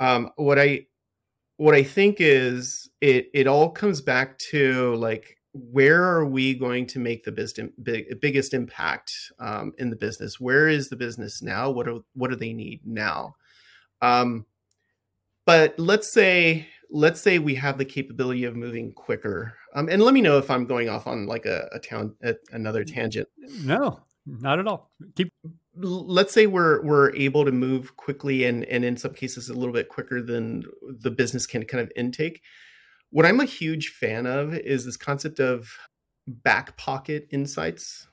[0.00, 0.86] Um, what I
[1.56, 5.35] what I think is it it all comes back to like
[5.70, 10.40] where are we going to make the big, big, biggest impact um, in the business?
[10.40, 11.70] Where is the business now?
[11.70, 13.36] What do what do they need now?
[14.02, 14.46] Um,
[15.44, 19.54] but let's say let's say we have the capability of moving quicker.
[19.74, 22.34] Um, and let me know if I'm going off on like a, a town a,
[22.52, 23.28] another tangent.
[23.62, 24.90] No, not at all.
[25.14, 25.32] Keep.
[25.78, 29.74] Let's say we're we're able to move quickly and and in some cases a little
[29.74, 30.64] bit quicker than
[31.00, 32.42] the business can kind of intake
[33.10, 35.68] what I'm a huge fan of is this concept of
[36.26, 38.06] back pocket insights.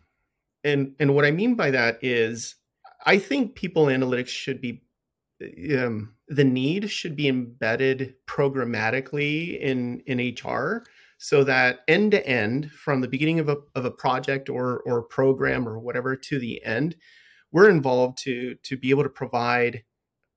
[0.64, 2.56] And and what I mean by that is
[3.06, 4.84] I think people analytics should be
[5.78, 10.86] um, the need should be embedded programmatically in in HR
[11.18, 15.02] so that end to end from the beginning of a, of a project or or
[15.02, 16.96] program or whatever to the end
[17.52, 19.84] we're involved to to be able to provide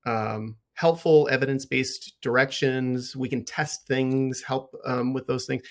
[0.06, 3.16] um, helpful evidence-based directions.
[3.16, 5.62] We can test things help um, with those things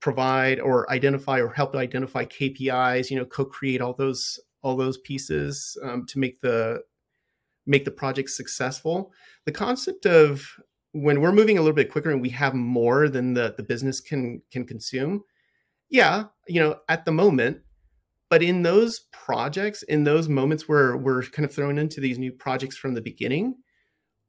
[0.00, 5.78] provide or identify or help identify kpis you know co-create all those all those pieces
[5.84, 6.80] um, to make the
[7.66, 9.12] make the project successful.
[9.46, 10.44] The concept of
[10.92, 14.00] when we're moving a little bit quicker and we have more than the the business
[14.00, 15.22] can can consume
[15.88, 17.58] yeah you know at the moment
[18.28, 22.30] but in those projects in those moments where we're kind of thrown into these new
[22.30, 23.54] projects from the beginning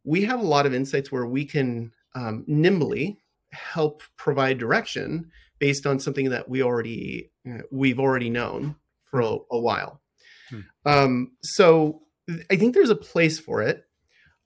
[0.04, 3.20] we have a lot of insights where we can um, nimbly
[3.52, 9.38] help provide direction based on something that we already uh, we've already known for a,
[9.52, 10.02] a while.
[10.50, 10.60] Hmm.
[10.86, 12.02] Um, so
[12.50, 13.86] I think there's a place for it.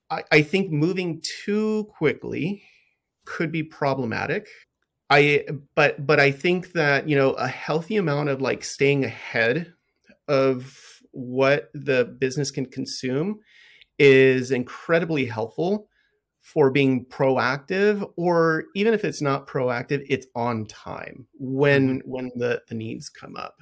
[0.10, 2.64] I, I think moving too quickly
[3.26, 4.48] could be problematic.
[5.10, 9.74] I but but I think that you know a healthy amount of like staying ahead
[10.28, 10.78] of
[11.12, 13.40] what the business can consume
[14.00, 15.88] is incredibly helpful
[16.42, 22.10] for being proactive or even if it's not proactive it's on time when mm-hmm.
[22.10, 23.58] when the, the needs come up.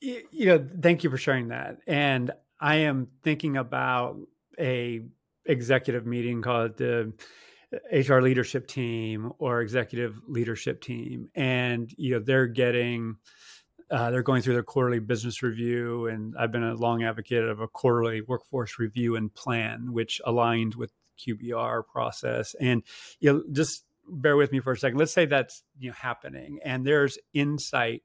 [0.00, 1.78] You know thank you for sharing that.
[1.86, 4.18] And i am thinking about
[4.58, 5.02] a
[5.46, 7.12] executive meeting called the
[7.92, 11.28] hr leadership team or executive leadership team.
[11.36, 13.16] And you know they're getting
[13.90, 17.60] uh, they're going through their quarterly business review, and I've been a long advocate of
[17.60, 22.54] a quarterly workforce review and plan, which aligned with QBR process.
[22.60, 22.82] And
[23.18, 24.98] you know, just bear with me for a second.
[24.98, 28.02] Let's say that's you know happening, and there's insight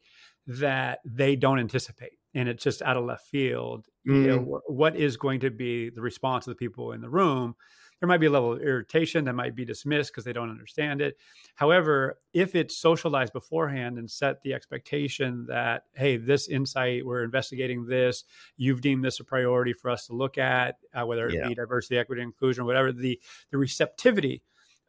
[0.47, 3.85] that they don't anticipate, and it's just out of left field.
[4.07, 4.23] Mm.
[4.23, 7.55] You know, what is going to be the response of the people in the room?
[7.99, 11.01] There might be a level of irritation that might be dismissed because they don't understand
[11.01, 11.17] it.
[11.55, 17.85] However, if it's socialized beforehand and set the expectation that, hey, this insight, we're investigating
[17.85, 18.25] this,
[18.57, 21.47] you've deemed this a priority for us to look at, uh, whether it yeah.
[21.47, 23.19] be diversity, equity, inclusion, whatever, the
[23.51, 24.41] the receptivity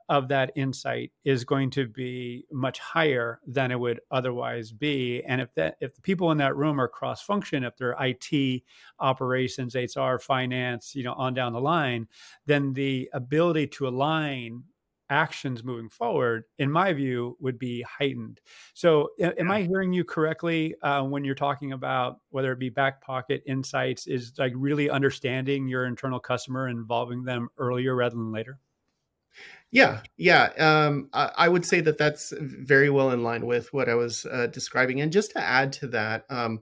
[0.09, 5.23] of that insight is going to be much higher than it would otherwise be.
[5.25, 8.63] And if that if the people in that room are cross function if they're IT
[9.01, 12.07] operations HR finance you know on down the line
[12.47, 14.63] then the ability to align
[15.11, 18.41] actions moving forward in my view would be heightened.
[18.75, 23.01] So am i hearing you correctly uh, when you're talking about whether it be back
[23.01, 28.33] pocket insights is like really understanding your internal customer and involving them earlier rather than
[28.33, 28.59] later
[29.71, 30.51] yeah, yeah.
[30.59, 34.25] Um, I, I, would say that that's very well in line with what I was
[34.25, 35.01] uh, describing.
[35.01, 36.61] And just to add to that, um,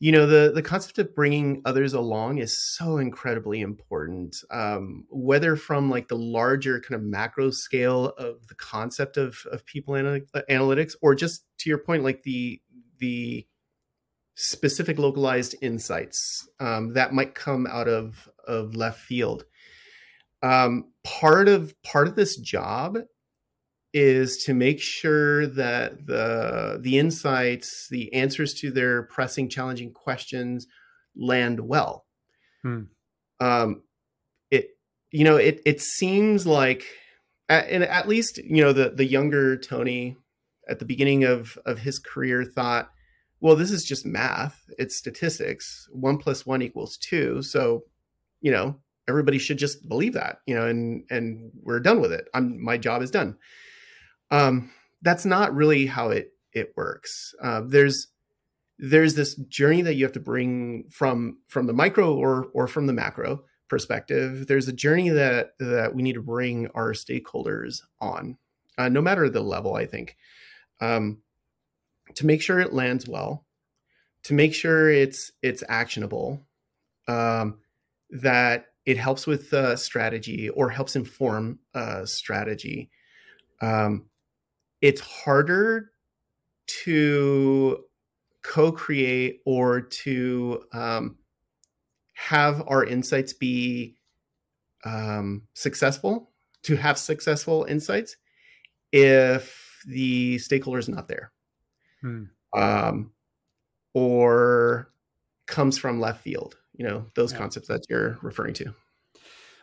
[0.00, 4.36] you know, the the concept of bringing others along is so incredibly important.
[4.50, 9.64] Um, whether from like the larger kind of macro scale of the concept of of
[9.64, 12.60] people analytics, or just to your point, like the
[12.98, 13.46] the
[14.34, 19.44] specific localized insights um, that might come out of of left field
[20.42, 22.98] um, part of part of this job
[23.94, 30.66] is to make sure that the the insights, the answers to their pressing, challenging questions
[31.16, 32.06] land well.
[32.62, 32.82] Hmm.
[33.40, 33.82] Um,
[34.50, 34.70] it
[35.10, 36.84] you know it it seems like,
[37.48, 40.16] and at least you know the the younger Tony
[40.68, 42.90] at the beginning of of his career thought,
[43.42, 44.62] well, this is just math.
[44.78, 45.88] It's statistics.
[45.92, 47.42] One plus one equals two.
[47.42, 47.82] So,
[48.40, 48.76] you know,
[49.08, 52.28] everybody should just believe that, you know, and and we're done with it.
[52.34, 53.36] I'm my job is done.
[54.30, 54.70] Um,
[55.02, 57.34] that's not really how it it works.
[57.42, 58.08] Uh, there's
[58.78, 62.86] there's this journey that you have to bring from from the micro or or from
[62.86, 64.46] the macro perspective.
[64.46, 68.36] There's a journey that that we need to bring our stakeholders on,
[68.78, 69.74] uh, no matter the level.
[69.74, 70.16] I think
[70.80, 71.22] um,
[72.14, 73.46] to make sure it lands well,
[74.24, 76.40] to make sure it's it's actionable,
[77.08, 77.58] um,
[78.10, 82.90] that it helps with uh, strategy or helps inform uh, strategy.
[83.60, 84.06] Um,
[84.80, 85.92] it's harder
[86.84, 87.84] to
[88.42, 91.16] co-create or to um,
[92.14, 93.96] have our insights be
[94.84, 96.30] um, successful
[96.62, 98.16] to have successful insights
[98.90, 101.32] if the stakeholder is not there
[102.00, 102.24] hmm.
[102.52, 103.12] um,
[103.94, 104.92] or
[105.46, 107.38] comes from left field you know those yeah.
[107.38, 108.72] concepts that you're referring to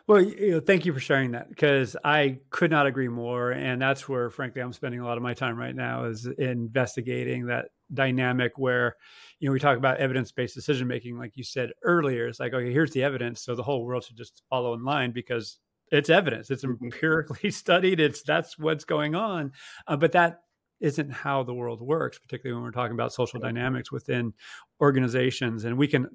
[0.06, 3.80] well you know, thank you for sharing that because i could not agree more and
[3.80, 7.66] that's where frankly i'm spending a lot of my time right now is investigating that
[7.92, 8.96] dynamic where
[9.38, 12.72] you know we talk about evidence-based decision making like you said earlier it's like okay
[12.72, 15.58] here's the evidence so the whole world should just follow in line because
[15.90, 16.84] it's evidence it's mm-hmm.
[16.84, 19.52] empirically studied it's that's what's going on
[19.88, 20.40] uh, but that
[20.80, 24.32] isn't how the world works particularly when we're talking about social dynamics within
[24.80, 26.06] organizations and we can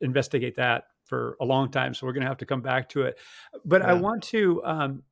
[0.00, 1.94] investigate that for a long time.
[1.94, 3.18] So we're going to have to come back to it.
[3.64, 3.88] But yeah.
[3.88, 5.02] I want to um,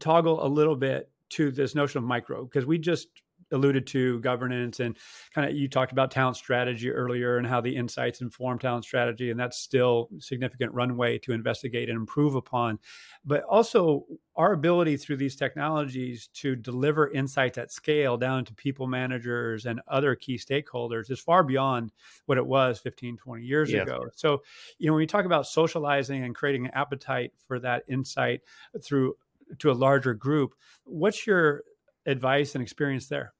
[0.00, 3.08] toggle a little bit to this notion of micro because we just
[3.52, 4.96] alluded to governance and
[5.34, 9.30] kind of you talked about talent strategy earlier and how the insights inform talent strategy
[9.30, 12.78] and that's still significant runway to investigate and improve upon.
[13.24, 18.86] But also our ability through these technologies to deliver insights at scale down to people
[18.86, 21.92] managers and other key stakeholders is far beyond
[22.26, 23.82] what it was 15 20 years yeah.
[23.82, 24.06] ago.
[24.14, 24.42] So
[24.78, 28.40] you know when we talk about socializing and creating an appetite for that insight
[28.82, 29.14] through
[29.58, 31.62] to a larger group what's your
[32.06, 33.32] advice and experience there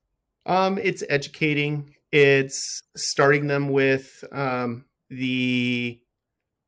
[0.46, 1.94] um, it's educating.
[2.12, 6.00] It's starting them with um, the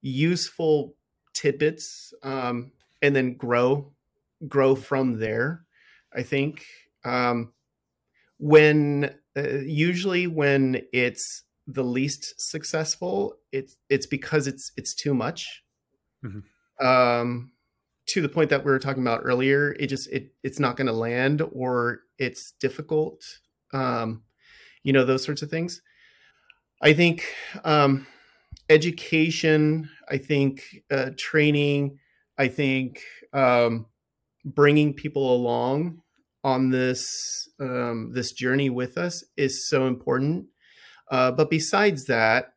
[0.03, 0.97] useful
[1.33, 3.93] tidbits, um, and then grow
[4.47, 5.65] grow from there.
[6.15, 6.65] I think
[7.05, 7.53] um,
[8.39, 15.63] when uh, usually when it's the least successful, it's it's because it's it's too much.
[16.25, 16.87] Mm-hmm.
[16.87, 17.53] Um,
[18.09, 20.87] to the point that we were talking about earlier, it just it it's not going
[20.89, 23.23] to land or it's difficult
[23.73, 24.23] um,
[24.83, 25.83] you know, those sorts of things.
[26.81, 27.25] I think
[27.65, 28.07] um,
[28.69, 31.99] education, I think uh, training,
[32.39, 33.03] I think
[33.33, 33.87] um,
[34.45, 36.03] bringing people along
[36.45, 40.47] on this um, this journey with us is so important.
[41.11, 42.53] Uh, but besides that,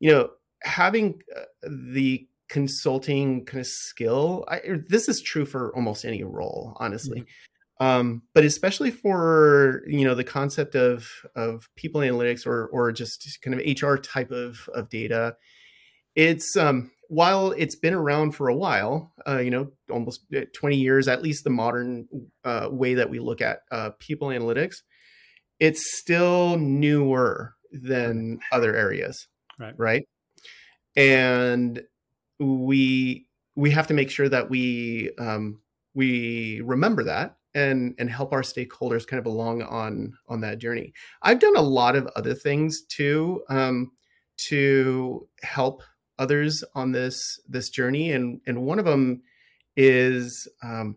[0.00, 0.30] you know,
[0.62, 1.42] having uh,
[1.92, 7.20] the consulting kind of skill, I, this is true for almost any role, honestly.
[7.20, 7.28] Mm-hmm.
[7.82, 13.42] Um, but especially for you know the concept of of people analytics or or just
[13.42, 15.34] kind of HR type of of data,
[16.14, 20.76] it's um, while it's been around for a while, uh, you know, almost uh, 20
[20.76, 22.06] years, at least the modern
[22.44, 24.76] uh, way that we look at uh, people analytics,
[25.58, 29.26] it's still newer than other areas,
[29.58, 29.74] right?
[29.76, 30.08] Right,
[30.94, 31.82] and
[32.38, 33.26] we
[33.56, 35.60] we have to make sure that we um,
[35.94, 40.92] we remember that and and help our stakeholders kind of along on on that journey.
[41.22, 43.92] I've done a lot of other things too um,
[44.48, 45.82] to help
[46.18, 49.22] others on this this journey, and and one of them
[49.76, 50.96] is um,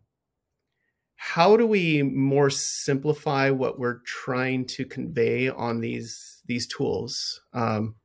[1.16, 7.96] how do we more simplify what we're trying to convey on these these tools um,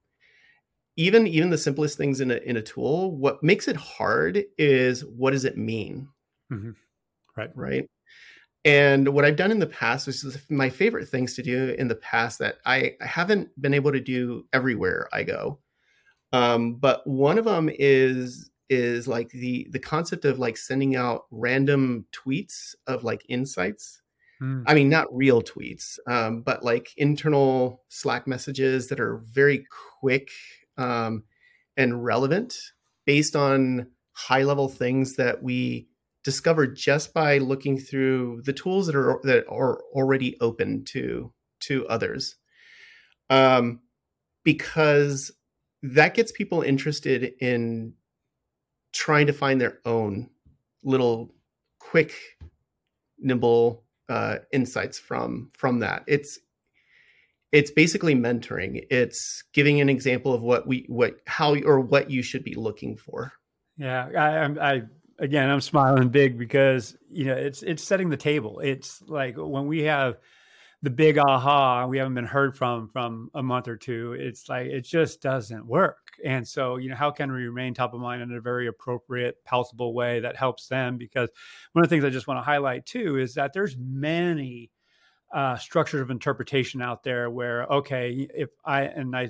[0.96, 5.04] even even the simplest things in a in a tool what makes it hard is
[5.04, 6.08] what does it mean
[6.50, 6.70] mm-hmm.
[7.36, 7.90] right right
[8.64, 11.94] and what i've done in the past is my favorite things to do in the
[11.96, 15.58] past that i, I haven't been able to do everywhere i go
[16.32, 21.24] um, but one of them is is like the the concept of like sending out
[21.30, 24.02] random tweets of like insights
[24.40, 24.62] mm.
[24.66, 29.64] i mean not real tweets um, but like internal slack messages that are very
[30.00, 30.28] quick
[30.76, 31.24] um,
[31.76, 32.58] and relevant
[33.06, 35.88] based on high level things that we
[36.24, 41.86] discovered just by looking through the tools that are that are already open to to
[41.88, 42.36] others.
[43.28, 43.80] Um,
[44.44, 45.30] because
[45.82, 47.94] that gets people interested in
[48.92, 50.28] trying to find their own
[50.82, 51.32] little
[51.78, 52.14] quick
[53.18, 56.04] nimble uh, insights from from that.
[56.06, 56.38] It's
[57.52, 58.84] it's basically mentoring.
[58.90, 62.96] It's giving an example of what we what how or what you should be looking
[62.96, 63.32] for.
[63.76, 64.82] Yeah i i
[65.20, 68.60] again i'm smiling big because you know it's it's setting the table.
[68.60, 70.18] It's like when we have
[70.82, 74.66] the big aha we haven't been heard from from a month or two it's like
[74.66, 75.98] it just doesn't work.
[76.24, 79.36] And so you know how can we remain top of mind in a very appropriate
[79.44, 80.96] palatable way that helps them?
[80.96, 81.28] Because
[81.72, 84.70] one of the things i just want to highlight too is that there's many
[85.32, 89.28] uh, structures of interpretation out there where okay if i and i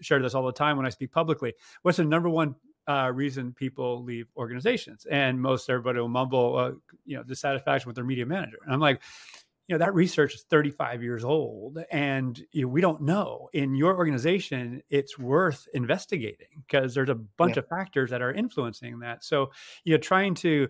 [0.00, 2.54] share this all the time when i speak publicly what's the number one
[2.88, 5.06] uh, reason people leave organizations.
[5.10, 6.72] And most everybody will mumble uh,
[7.04, 8.58] you know dissatisfaction with their media manager.
[8.64, 9.02] And i'm like
[9.68, 13.48] you know that research is 35 years old and you know, we don't know.
[13.52, 17.60] In your organization it's worth investigating because there's a bunch yeah.
[17.60, 19.24] of factors that are influencing that.
[19.24, 19.50] So
[19.84, 20.68] you know trying to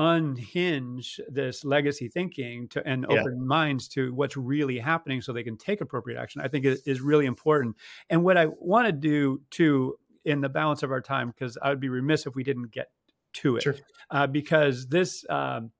[0.00, 3.20] unhinge this legacy thinking to and yeah.
[3.20, 6.80] open minds to what's really happening so they can take appropriate action i think is,
[6.82, 7.74] is really important.
[8.08, 11.68] And what i want to do too in the balance of our time because i
[11.68, 12.90] would be remiss if we didn't get
[13.32, 13.76] to it sure.
[14.10, 15.70] uh, because this um,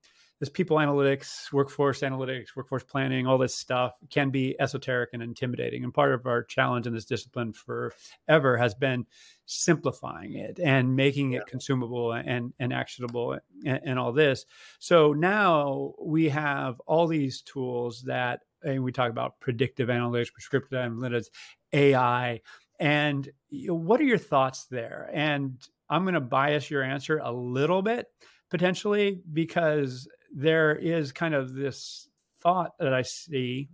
[0.41, 5.83] this people analytics, workforce analytics, workforce planning, all this stuff can be esoteric and intimidating.
[5.83, 9.07] And part of our challenge in this discipline forever has been
[9.47, 11.41] simplifying it and making yeah.
[11.41, 14.45] it consumable and, and actionable and, and, all this.
[14.79, 20.79] So now we have all these tools that, and we talk about predictive analytics, prescriptive
[20.79, 21.27] analytics,
[21.73, 22.41] AI.
[22.79, 23.29] And
[23.67, 25.11] what are your thoughts there?
[25.13, 25.59] And
[25.91, 28.07] I'm going to bias your answer a little bit
[28.51, 32.09] potentially because there is kind of this
[32.43, 33.69] thought that I see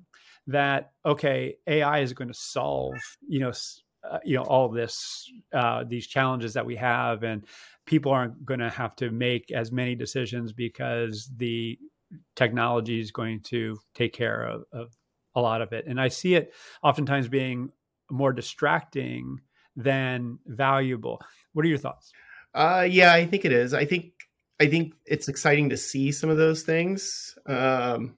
[0.47, 2.95] that okay, AI is going to solve
[3.27, 3.53] you know
[4.09, 7.45] uh, you know all this uh, these challenges that we have, and
[7.87, 11.79] people aren't going to have to make as many decisions because the
[12.37, 14.93] technology is going to take care of, of
[15.35, 15.87] a lot of it.
[15.87, 16.53] And I see it
[16.83, 17.71] oftentimes being
[18.15, 19.41] more distracting
[19.77, 21.21] than valuable.
[21.53, 22.13] What are your thoughts?
[22.55, 23.75] Uh, yeah, I think it is.
[23.75, 24.13] I think
[24.61, 27.37] I think it's exciting to see some of those things.
[27.47, 28.17] Um,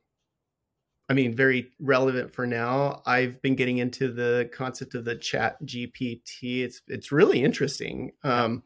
[1.08, 3.02] I mean, very relevant for now.
[3.06, 6.62] I've been getting into the concept of the Chat GPT.
[6.62, 8.62] It's it's really interesting, um,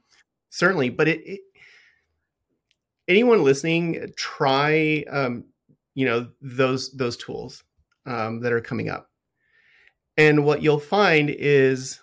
[0.49, 0.89] certainly.
[0.89, 1.41] But it, it,
[3.07, 5.45] anyone listening, try um,
[5.95, 7.63] you know those those tools
[8.07, 9.10] um, that are coming up,
[10.17, 12.01] and what you'll find is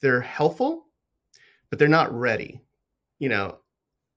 [0.00, 0.86] they're helpful,
[1.68, 2.60] but they're not ready.
[3.18, 3.58] You know,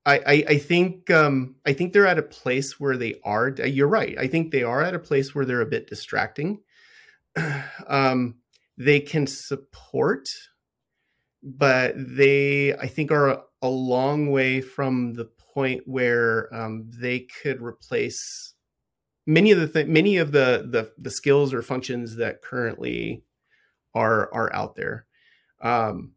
[0.06, 3.50] I, I, I think um, I think they're at a place where they are.
[3.50, 4.18] You're right.
[4.18, 6.60] I think they are at a place where they're a bit distracting.
[7.88, 8.36] um,
[8.78, 10.30] they can support,
[11.42, 17.28] but they I think are a, a long way from the point where um, they
[17.42, 18.53] could replace
[19.26, 23.24] many of the th- many of the, the the skills or functions that currently
[23.94, 25.06] are are out there.
[25.62, 26.14] Um,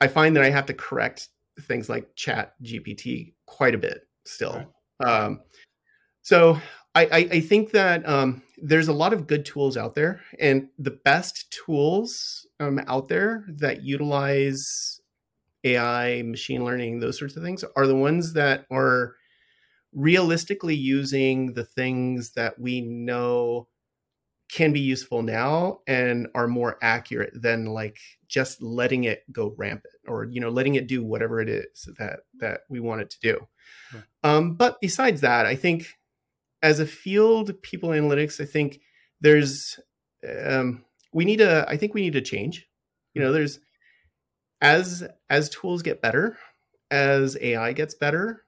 [0.00, 1.28] I find that I have to correct
[1.62, 4.66] things like Chat GPT quite a bit still.
[5.02, 5.24] Right.
[5.24, 5.40] Um,
[6.22, 6.58] so
[6.94, 10.68] I, I, I, think that um, there's a lot of good tools out there, and
[10.78, 15.00] the best tools um, out there that utilize
[15.64, 19.14] AI, machine learning, those sorts of things are the ones that are
[19.96, 23.66] realistically using the things that we know
[24.52, 29.94] can be useful now and are more accurate than like just letting it go rampant
[30.06, 33.18] or you know letting it do whatever it is that that we want it to
[33.20, 33.48] do.
[34.22, 35.88] Um, but besides that i think
[36.62, 38.80] as a field people analytics i think
[39.20, 39.80] there's
[40.46, 42.66] um, we need a i think we need to change.
[43.14, 43.58] You know there's
[44.60, 46.38] as as tools get better
[46.90, 48.45] as ai gets better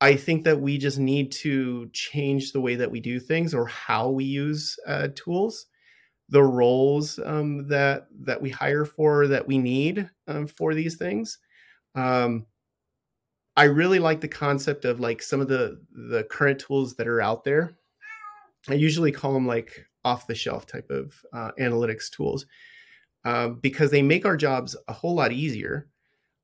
[0.00, 3.66] I think that we just need to change the way that we do things or
[3.66, 5.66] how we use uh, tools,
[6.28, 11.38] the roles um, that that we hire for that we need um, for these things.
[11.94, 12.46] Um,
[13.56, 17.20] I really like the concept of like some of the the current tools that are
[17.20, 17.72] out there.
[18.68, 22.46] I usually call them like off the shelf type of uh, analytics tools
[23.24, 25.88] uh, because they make our jobs a whole lot easier.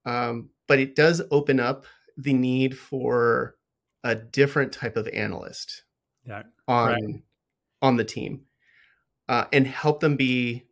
[0.07, 1.87] Um, but it does open up
[2.17, 3.57] the need for
[4.03, 5.85] a different type of analyst
[6.27, 7.23] yeah, on right.
[7.83, 8.43] on the team
[9.29, 10.65] uh, and help them be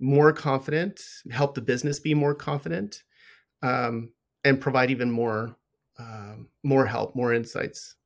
[0.00, 3.02] more confident help the business be more confident
[3.62, 4.12] um,
[4.44, 5.56] and provide even more
[5.98, 7.96] um, more help more insights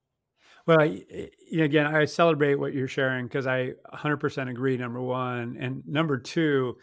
[0.67, 6.19] well again i celebrate what you're sharing because i 100% agree number one and number
[6.19, 6.77] two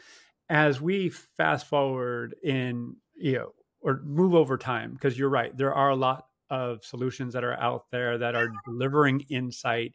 [0.50, 3.52] as we fast forward in you know
[3.86, 7.58] or move over time because you're right there are a lot of solutions that are
[7.60, 9.94] out there that are delivering insight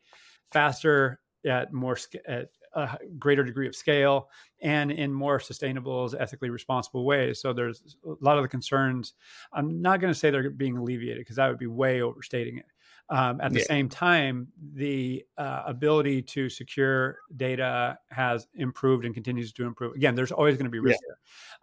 [0.51, 4.29] faster at more at a greater degree of scale
[4.63, 7.41] and in more sustainable ethically responsible ways.
[7.41, 9.15] So there's a lot of the concerns.
[9.53, 12.67] I'm not going to say they're being alleviated because that would be way overstating it
[13.11, 13.67] um, at the yeah.
[13.67, 19.95] same time, the uh, ability to secure data has improved and continues to improve.
[19.95, 21.15] Again, there's always going to be risk yeah.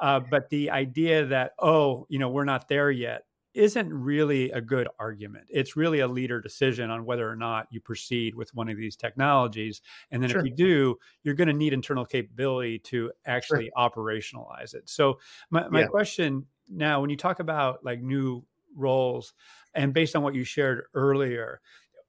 [0.02, 3.24] there, uh, but the idea that oh, you know, we're not there yet
[3.54, 5.46] isn't really a good argument.
[5.50, 8.96] It's really a leader decision on whether or not you proceed with one of these
[8.96, 9.82] technologies.
[10.12, 10.42] And then sure.
[10.42, 13.90] if you do, you're going to need internal capability to actually sure.
[13.90, 14.88] operationalize it.
[14.88, 15.20] So
[15.50, 15.88] my, my yeah.
[15.88, 18.46] question now, when you talk about like new
[18.76, 19.34] roles,
[19.74, 21.62] and based on what you shared earlier,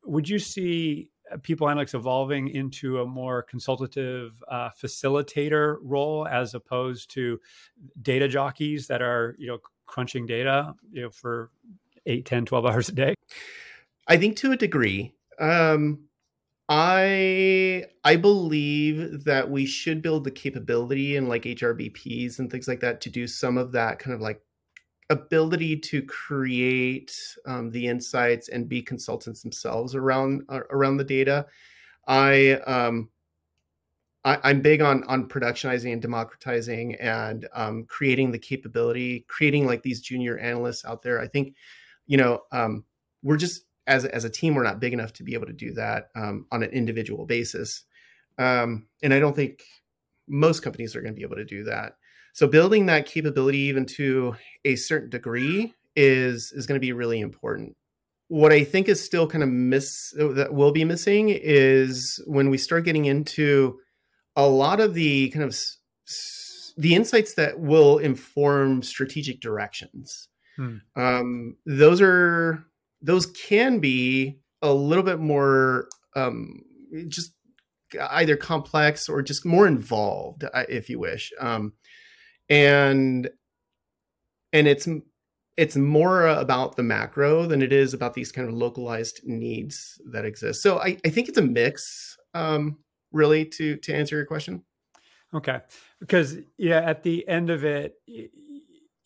[0.04, 6.54] would you see uh, people analytics evolving into a more consultative uh, facilitator role as
[6.54, 7.38] opposed to
[8.00, 11.50] data jockeys that are you know crunching data you know for
[12.06, 13.14] 8 10 12 hours a day?
[14.06, 15.14] I think to a degree.
[15.38, 16.08] Um,
[16.70, 22.80] i i believe that we should build the capability in like hrbps and things like
[22.80, 24.42] that to do some of that kind of like
[25.10, 27.12] ability to create
[27.46, 31.46] um, the insights and be consultants themselves around uh, around the data.
[32.06, 33.10] I, um,
[34.24, 39.82] I am big on on productionizing and democratizing and um, creating the capability, creating like
[39.82, 41.20] these junior analysts out there.
[41.20, 41.54] I think,
[42.06, 42.84] you know, um,
[43.22, 45.72] we're just as as a team, we're not big enough to be able to do
[45.74, 47.84] that um, on an individual basis,
[48.38, 49.62] um, and I don't think
[50.26, 51.97] most companies are going to be able to do that.
[52.38, 57.18] So building that capability even to a certain degree is is going to be really
[57.18, 57.74] important.
[58.28, 62.56] What I think is still kind of miss that will be missing is when we
[62.56, 63.80] start getting into
[64.36, 65.56] a lot of the kind of
[66.76, 70.28] the insights that will inform strategic directions.
[70.54, 70.76] Hmm.
[70.94, 72.64] Um, those are
[73.02, 76.62] those can be a little bit more um,
[77.08, 77.32] just
[78.12, 81.32] either complex or just more involved, if you wish.
[81.40, 81.72] Um,
[82.48, 83.30] and
[84.52, 84.88] and it's
[85.56, 90.24] it's more about the macro than it is about these kind of localized needs that
[90.24, 90.62] exist.
[90.62, 92.78] So I, I think it's a mix, um,
[93.12, 94.62] really, to to answer your question.
[95.34, 95.60] Okay,
[96.00, 97.94] because yeah, at the end of it,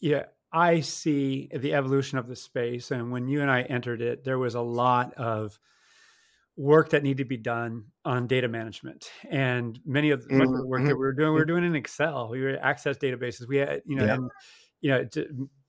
[0.01, 4.23] yeah, I see the evolution of the space, and when you and I entered it,
[4.23, 5.59] there was a lot of
[6.57, 10.69] work that needed to be done on data management and many of the mm-hmm.
[10.69, 10.99] work that mm-hmm.
[10.99, 13.97] we were doing we were doing in excel we were access databases we had you
[13.97, 14.15] know yeah.
[14.15, 14.31] and
[14.83, 15.17] you know it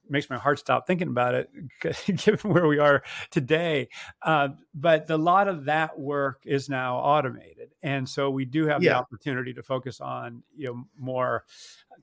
[0.09, 1.49] makes my heart stop thinking about it
[2.17, 3.87] given where we are today
[4.23, 8.83] uh, but a lot of that work is now automated and so we do have
[8.83, 8.91] yeah.
[8.91, 11.45] the opportunity to focus on you know more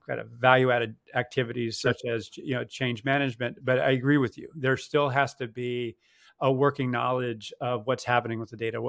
[0.09, 4.39] kind of value added activities such as you know change management but i agree with
[4.39, 5.95] you there still has to be
[6.41, 8.81] a working knowledge of what's happening with the data.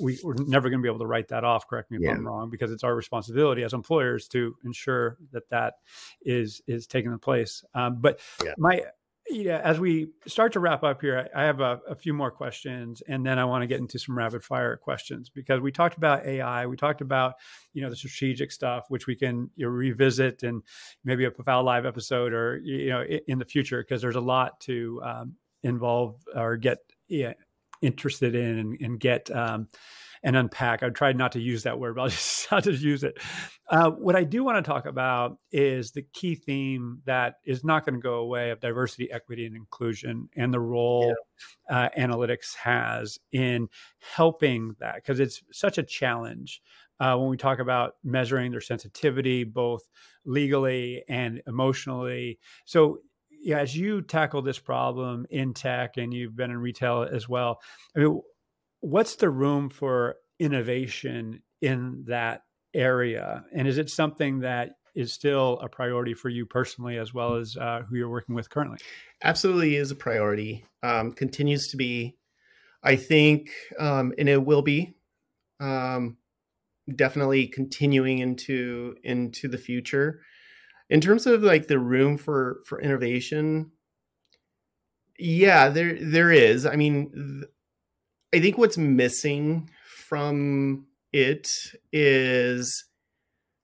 [0.00, 1.66] we, we're never going to be able to write that off.
[1.68, 2.12] Correct me if Yeah.
[2.12, 5.74] I'm wrong, because it's our responsibility as employers to ensure that that
[6.22, 7.64] is is taking place.
[7.74, 8.54] Um, but Yeah.
[8.58, 8.82] my
[9.30, 12.30] yeah, as we start to wrap up here, I I have a, a few more
[12.30, 15.96] questions, and then I want to get into some rapid fire questions because we talked
[15.96, 17.34] about AI, we talked about
[17.72, 20.62] you know the strategic stuff, which we can you know, revisit and
[21.04, 24.20] maybe a Pafal live episode or you know i- in the future because there's a
[24.20, 27.32] lot to um, involve or get yeah,
[27.82, 29.68] interested in and, and get um,
[30.22, 30.82] and unpack.
[30.82, 33.18] I tried not to use that word, but I'll just, I'll just use it.
[33.68, 37.84] Uh, what I do want to talk about is the key theme that is not
[37.84, 41.14] going to go away of diversity, equity, and inclusion, and the role
[41.70, 43.68] uh, analytics has in
[44.14, 46.62] helping that because it's such a challenge
[47.00, 49.82] uh, when we talk about measuring their sensitivity, both
[50.24, 52.38] legally and emotionally.
[52.64, 52.98] So,
[53.44, 57.60] yeah, as you tackle this problem in tech and you've been in retail as well,
[57.94, 58.20] I mean,
[58.80, 62.42] what's the room for innovation in that
[62.72, 63.44] area?
[63.54, 67.56] And is it something that is still a priority for you personally, as well as
[67.56, 68.78] uh, who you're working with currently?
[69.22, 70.64] absolutely is a priority.
[70.82, 72.16] Um, continues to be,
[72.82, 74.94] I think, um, and it will be
[75.60, 76.18] um,
[76.94, 80.20] definitely continuing into into the future.
[80.94, 83.72] In terms of like the room for for innovation,
[85.18, 86.66] yeah, there there is.
[86.66, 87.50] I mean, th-
[88.32, 89.70] I think what's missing
[90.08, 91.48] from it
[91.92, 92.84] is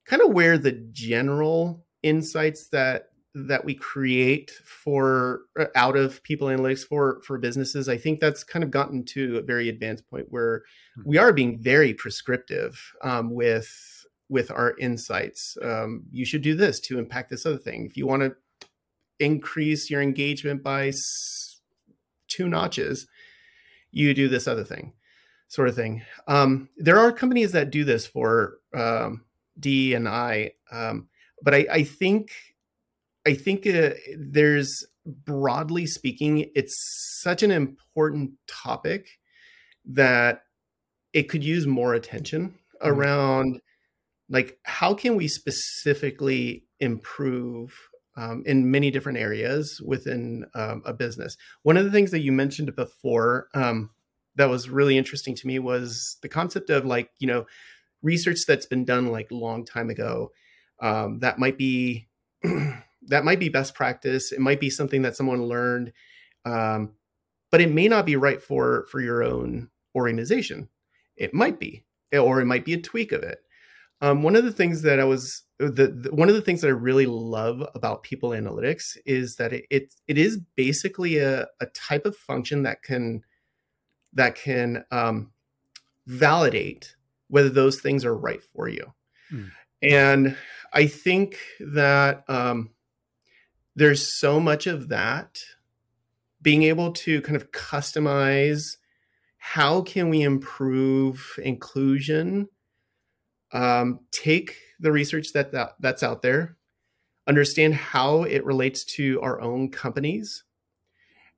[0.05, 6.49] kind of where the general insights that that we create for uh, out of people
[6.49, 10.25] analytics for for businesses i think that's kind of gotten to a very advanced point
[10.29, 10.63] where
[10.95, 11.03] Hmm.
[11.05, 13.69] we are being very prescriptive um, with
[14.31, 15.57] with our insights.
[15.61, 17.85] Um, you should do this to impact this other thing.
[17.85, 18.35] If you want to
[19.19, 21.59] increase your engagement by s-
[22.27, 23.05] two notches
[23.91, 24.93] you do this other thing
[25.49, 26.01] sort of thing.
[26.27, 29.25] Um, there are companies that do this for um,
[29.59, 31.09] d and i um,
[31.43, 32.31] but I, I think
[33.27, 34.71] I think uh, there's
[35.05, 36.73] broadly speaking, it's
[37.21, 39.07] such an important topic
[39.85, 40.43] that
[41.13, 42.87] it could use more attention Mhm.
[42.87, 43.61] around
[44.31, 47.77] like how can we specifically improve
[48.17, 51.37] um, in many different areas within um, a business.
[51.63, 53.91] One of the things that you mentioned before um,
[54.35, 57.45] that was really interesting to me was the concept of like you know
[58.01, 60.31] research that's been done like long time ago
[60.81, 62.07] um, that might be
[62.43, 64.31] that might be best practice.
[64.31, 65.93] It might be something that someone learned
[66.45, 66.93] um,
[67.51, 70.69] but it may not be right for for your own organization.
[71.15, 73.39] It might be or it might be a tweak of it
[74.01, 76.67] um, one of the things that i was the, the one of the things that
[76.67, 81.65] i really love about people analytics is that it it, it is basically a, a
[81.73, 83.21] type of function that can
[84.13, 85.31] that can um,
[86.07, 86.95] validate
[87.29, 88.91] whether those things are right for you
[89.29, 89.45] Hmm.
[89.81, 90.35] and
[90.73, 92.71] i think that um,
[93.75, 95.39] there's so much of that
[96.41, 98.63] being able to kind of customize
[99.37, 102.47] how can we improve inclusion
[103.53, 106.57] um, take the research that, that that's out there
[107.27, 110.43] understand how it relates to our own companies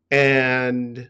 [0.09, 1.09] and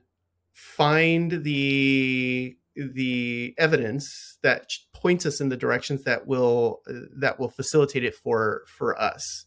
[0.52, 6.82] find the the evidence that points us in the directions that will
[7.16, 9.46] that will facilitate it for for us.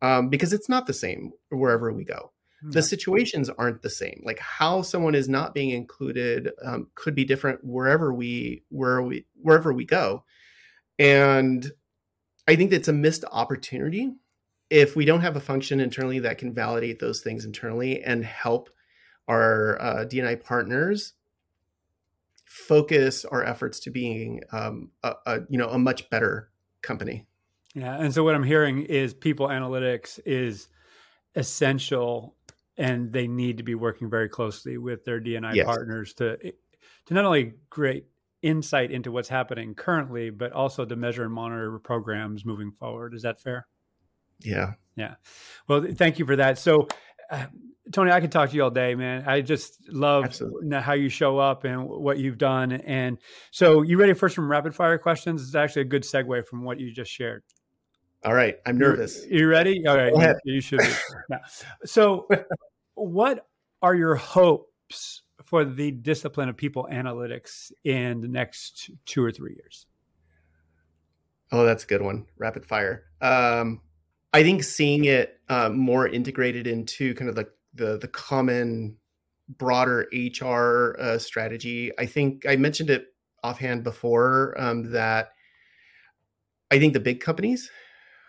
[0.00, 2.32] Um, because it's not the same wherever we go.
[2.64, 4.22] The situations aren't the same.
[4.24, 9.26] Like how someone is not being included um, could be different wherever we where we
[9.34, 10.24] wherever we go
[11.02, 11.70] and
[12.48, 14.12] i think that's a missed opportunity
[14.70, 18.70] if we don't have a function internally that can validate those things internally and help
[19.28, 21.14] our uh, dni partners
[22.44, 26.50] focus our efforts to being um, a, a you know a much better
[26.82, 27.26] company
[27.74, 27.96] Yeah.
[27.96, 30.68] And so what I'm hearing is people analytics is
[31.34, 32.36] essential
[32.76, 35.64] and they need to be working very closely with their DNI Yes.
[35.64, 36.36] partners to
[37.06, 38.04] to not only create
[38.42, 43.14] insight into what's happening currently, but also to measure and monitor programs moving forward.
[43.14, 43.66] Is that fair?
[44.40, 45.14] yeah Yeah.
[45.68, 46.58] Well, thank you for that.
[46.58, 46.88] So,
[47.30, 47.46] uh,
[47.92, 49.24] Tony, I could talk to you all day, man.
[49.26, 50.76] I just love Absolutely.
[50.80, 52.72] how you show up and what you've done.
[52.72, 53.18] And
[53.50, 55.42] so, you ready for some rapid fire questions?
[55.42, 57.42] It's actually a good segue from what you just shared.
[58.24, 59.84] all right i'm You're- nervous You ready?
[59.86, 60.12] All right.
[60.12, 60.92] Go you- You, should be.
[61.84, 62.26] So,
[62.94, 63.46] what
[63.82, 65.22] are your hopes
[65.52, 69.84] for the discipline of people analytics in the next two or three years?
[71.52, 72.24] Oh, that's a good one.
[72.38, 73.04] Rapid fire.
[73.20, 73.82] Um,
[74.32, 78.96] I think seeing it uh, more integrated into kind of the the, the common
[79.46, 81.92] broader HR uh, strategy.
[81.98, 83.08] I think I mentioned it
[83.44, 85.32] offhand before um, that
[86.70, 87.70] I think the big companies,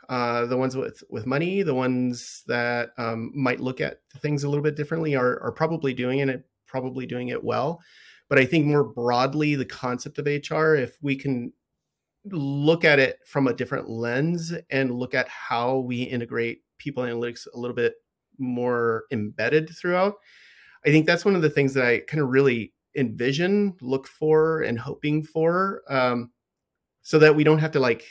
[0.09, 4.49] uh, the ones with with money, the ones that um, might look at things a
[4.49, 7.79] little bit differently, are are probably doing it, probably doing it well.
[8.29, 11.53] But I think more broadly, the concept of HR, if we can
[12.31, 17.45] look at it from a different lens and look at how we integrate people analytics
[17.53, 17.93] a little bit
[18.39, 20.15] more embedded throughout,
[20.83, 24.63] I think that's one of the things that I kind of really envision, look for,
[24.63, 26.31] and hoping for, um,
[27.03, 28.03] so that we don't have to like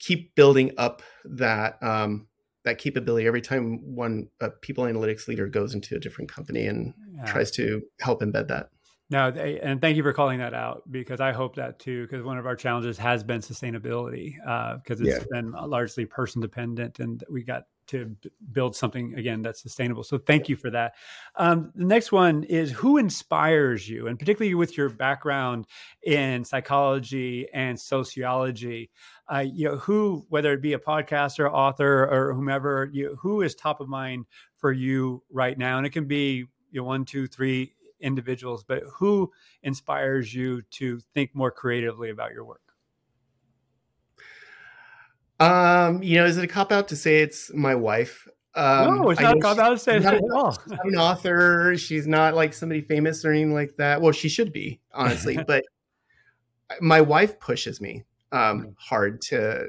[0.00, 2.26] keep building up that um,
[2.68, 6.94] that capability every time one a people analytics leader goes into a different company and
[7.14, 7.24] yeah.
[7.24, 8.70] tries to help embed that.
[9.10, 12.02] No, and thank you for calling that out because I hope that too.
[12.02, 14.34] Because one of our challenges has been sustainability
[14.82, 15.24] because uh, it's yeah.
[15.30, 18.14] been largely person dependent, and we got to
[18.52, 20.04] build something again that's sustainable.
[20.04, 20.94] So thank you for that.
[21.36, 25.66] Um, the next one is who inspires you, and particularly with your background
[26.02, 28.90] in psychology and sociology.
[29.30, 33.54] Uh, you know, who, whether it be a podcaster, author, or whomever, you, who is
[33.54, 34.24] top of mind
[34.56, 35.76] for you right now?
[35.76, 39.30] And it can be you know, one, two, three individuals, but who
[39.62, 42.67] inspires you to think more creatively about your work?
[45.40, 48.26] Um, you know, is it a cop out to say it's my wife?
[48.54, 50.52] Um, no, it's not a cop out to say that at all.
[50.52, 51.76] She's not an author.
[51.76, 54.00] She's not like somebody famous or anything like that.
[54.00, 55.38] Well, she should be, honestly.
[55.46, 55.64] but
[56.80, 58.74] my wife pushes me um, mm.
[58.78, 59.68] hard to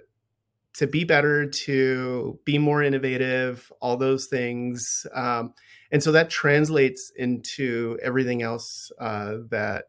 [0.73, 5.05] to be better, to be more innovative, all those things.
[5.13, 5.53] Um,
[5.91, 9.85] and so that translates into everything else uh, that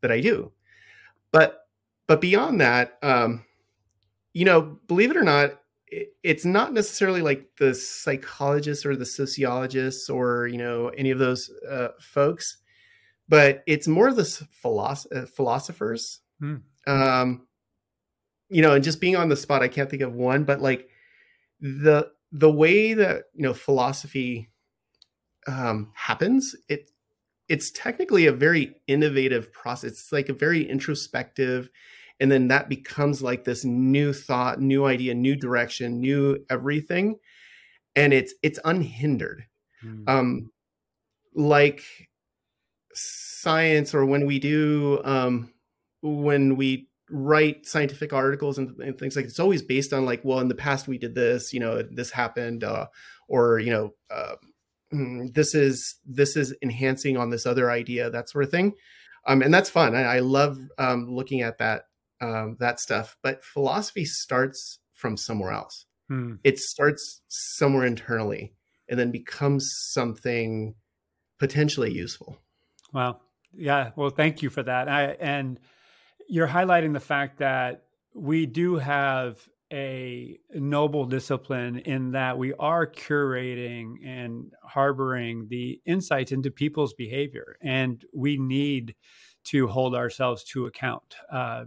[0.00, 0.52] that I do.
[1.30, 1.66] But
[2.06, 3.44] but beyond that, um,
[4.32, 5.60] you know, believe it or not,
[6.22, 11.50] it's not necessarily like the psychologists or the sociologists or you know any of those
[11.68, 12.58] uh, folks,
[13.28, 16.20] but it's more the philosoph- uh, philosophers.
[16.40, 16.56] Hmm.
[16.86, 17.46] Um,
[18.48, 20.88] you know, and just being on the spot, I can't think of one, but like
[21.60, 24.50] the the way that you know philosophy
[25.46, 26.90] um, happens, it
[27.48, 29.90] it's technically a very innovative process.
[29.90, 31.68] It's like a very introspective,
[32.22, 37.16] and then that becomes like this new thought, new idea, new direction, new everything,
[37.96, 39.44] and it's it's unhindered.
[39.84, 40.08] Mm.
[40.08, 40.50] Um,
[41.34, 41.82] like
[42.94, 45.52] science, or when we do um,
[46.02, 50.40] when we write scientific articles and, and, things like it's always based on like well
[50.40, 52.86] in the past we did this you know this happened uh,
[53.28, 54.36] or you know uh,
[54.92, 58.74] Mm, this is this is enhancing on this other idea that sort of thing
[59.26, 61.84] um, and that's fun i, I love um, looking at that
[62.22, 66.34] um, that stuff but philosophy starts from somewhere else hmm.
[66.44, 68.54] it starts somewhere internally
[68.88, 70.74] and then becomes something
[71.38, 72.38] potentially useful
[72.92, 73.20] wow
[73.52, 75.58] yeah well thank you for that I, and
[76.28, 79.36] you're highlighting the fact that we do have
[79.72, 87.56] a noble discipline in that we are curating and harboring the insights into people's behavior,
[87.62, 88.94] and we need
[89.44, 91.16] to hold ourselves to account.
[91.32, 91.64] Uh,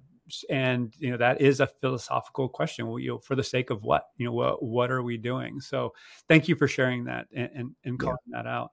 [0.50, 2.88] and you know that is a philosophical question.
[2.88, 4.08] Well, you know, for the sake of what?
[4.18, 5.60] You know, what what are we doing?
[5.62, 5.94] So,
[6.28, 8.44] thank you for sharing that and and, and calling yeah.
[8.44, 8.72] that out.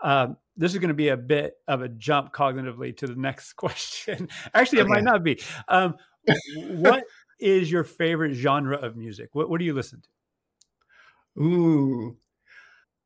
[0.00, 3.52] Um, this is going to be a bit of a jump cognitively to the next
[3.56, 4.28] question.
[4.54, 4.90] Actually, okay.
[4.90, 5.40] it might not be.
[5.68, 5.94] Um,
[6.56, 7.04] what
[7.40, 9.30] is your favorite genre of music?
[9.32, 11.42] What, what do you listen to?
[11.42, 12.16] Ooh,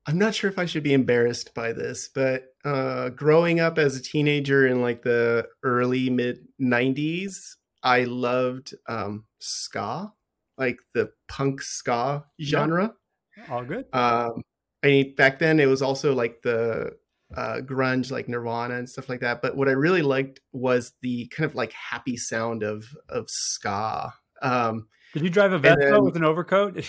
[0.06, 3.96] I'm not sure if I should be embarrassed by this, but uh, growing up as
[3.96, 10.12] a teenager in like the early mid 90s, I loved um, ska,
[10.56, 12.94] like the punk ska genre.
[13.36, 13.54] Yeah.
[13.54, 13.86] All good.
[13.92, 14.42] Um,
[14.82, 16.92] I mean, back then it was also like the
[17.36, 19.42] uh, grunge like Nirvana and stuff like that.
[19.42, 24.12] But what I really liked was the kind of like happy sound of of ska.
[24.40, 26.74] Um, Did you drive a Vespa then, with an overcoat?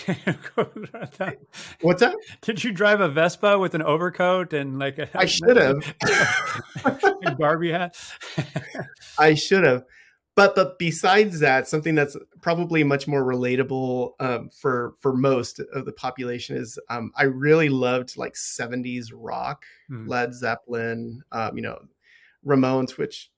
[1.80, 2.16] What's that?
[2.42, 5.94] Did you drive a Vespa with an overcoat and like a, I should have
[7.38, 7.96] Barbie hat?
[9.18, 9.84] I should have
[10.36, 15.84] but but besides that, something that's probably much more relatable um, for for most of
[15.84, 20.08] the population is um, I really loved like '70s rock, mm.
[20.08, 21.78] Led Zeppelin, um, you know,
[22.46, 23.30] Ramones, which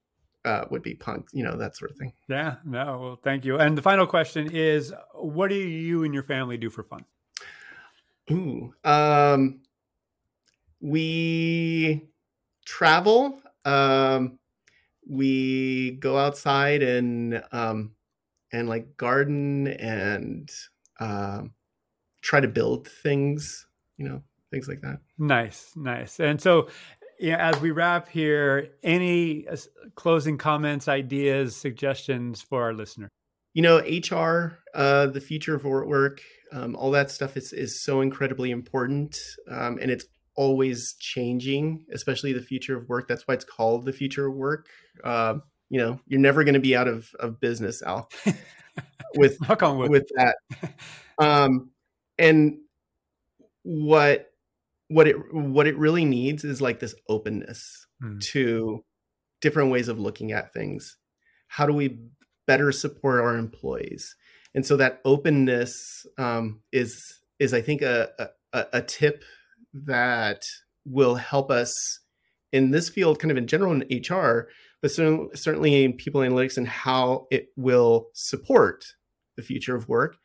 [0.44, 2.12] uh, would be punk, you know, that sort of thing.
[2.28, 3.58] Yeah, no, well, thank you.
[3.58, 7.04] And the final question is, what do you and your family do for fun?
[8.30, 9.60] Ooh, um,
[10.80, 12.08] we
[12.64, 13.40] travel.
[13.64, 14.38] Um,
[15.08, 17.92] we go outside and um,
[18.52, 20.50] and like garden and
[21.00, 21.52] um,
[22.20, 24.98] try to build things, you know, things like that.
[25.18, 26.20] Nice, nice.
[26.20, 26.68] And so
[27.22, 29.56] yeah, as we wrap here, any uh,
[29.94, 33.08] closing comments, ideas, suggestions for our listener?
[33.54, 36.20] You know, HR, uh, the future of work,
[36.52, 39.16] um, all that stuff is is so incredibly important,
[39.48, 40.06] um, and it's
[40.36, 43.08] always changing, especially the future of work.
[43.08, 44.66] That's why it's called the future of work.
[45.02, 45.36] Uh,
[45.68, 48.10] you know, you're never going to be out of, of business, Al.
[49.16, 50.36] with with that,
[51.18, 51.70] um,
[52.18, 52.58] and
[53.62, 54.26] what
[54.88, 58.20] what it what it really needs is like this openness mm.
[58.20, 58.84] to
[59.40, 60.96] different ways of looking at things.
[61.48, 61.98] How do we
[62.46, 64.14] better support our employees?
[64.54, 69.24] And so that openness um, is is I think a, a, a tip
[69.72, 70.42] that
[70.84, 72.00] will help us
[72.52, 74.48] in this field, kind of in general in HR,
[74.80, 78.84] but certainly in people analytics and how it will support
[79.36, 80.16] the future of work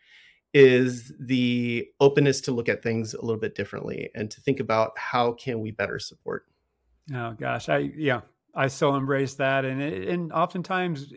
[0.54, 4.98] is the openness to look at things a little bit differently and to think about
[4.98, 6.46] how can we better support.
[7.14, 8.22] Oh gosh, I yeah,
[8.56, 11.14] I so embrace that, and it, and oftentimes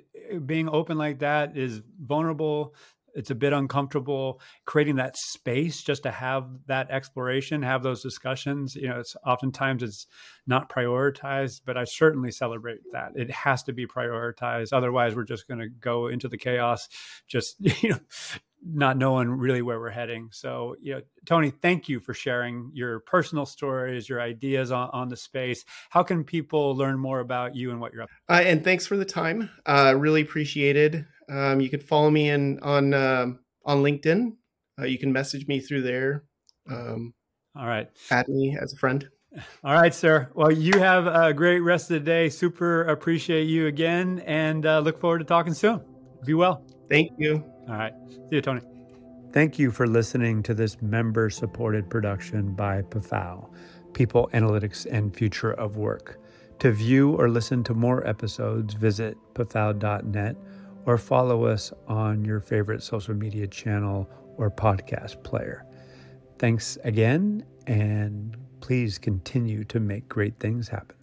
[0.47, 2.75] being open like that is vulnerable
[3.15, 8.75] it's a bit uncomfortable creating that space just to have that exploration have those discussions.
[8.75, 10.07] You know it's oftentimes it's
[10.47, 13.13] not prioritized but i certainly celebrate that.
[13.15, 14.73] It has to be prioritized.
[14.73, 16.89] Otherwise we're just going to go into the chaos
[17.27, 17.99] just you know
[18.63, 23.01] not knowing really where we're heading so you know tony thank you for sharing your
[23.01, 27.71] personal stories your ideas on, on the space how can people learn more about you
[27.71, 28.35] and what you're up to?
[28.35, 32.59] Uh, and thanks for the time uh, really appreciated um, you can follow me in
[32.61, 33.27] on uh,
[33.65, 34.33] on LinkedIn.
[34.79, 36.25] Uh, you can message me through there.
[36.69, 37.15] Um,
[37.57, 37.89] All right.
[38.11, 39.09] Add me as a friend.
[39.65, 40.29] All right, sir.
[40.35, 42.29] Well, you have a great rest of the day.
[42.29, 45.81] Super appreciate you again and uh, look forward to talking soon.
[46.25, 46.67] Be well.
[46.91, 47.45] Thank you.
[47.69, 47.93] All right.
[48.29, 48.61] See you, Tony.
[49.33, 53.49] Thank you for listening to this member supported production by PAFOW,
[53.95, 56.19] People Analytics and Future of Work.
[56.59, 60.37] To view or listen to more episodes, visit pafao.net
[60.85, 65.65] or follow us on your favorite social media channel or podcast player.
[66.39, 71.00] Thanks again, and please continue to make great things happen.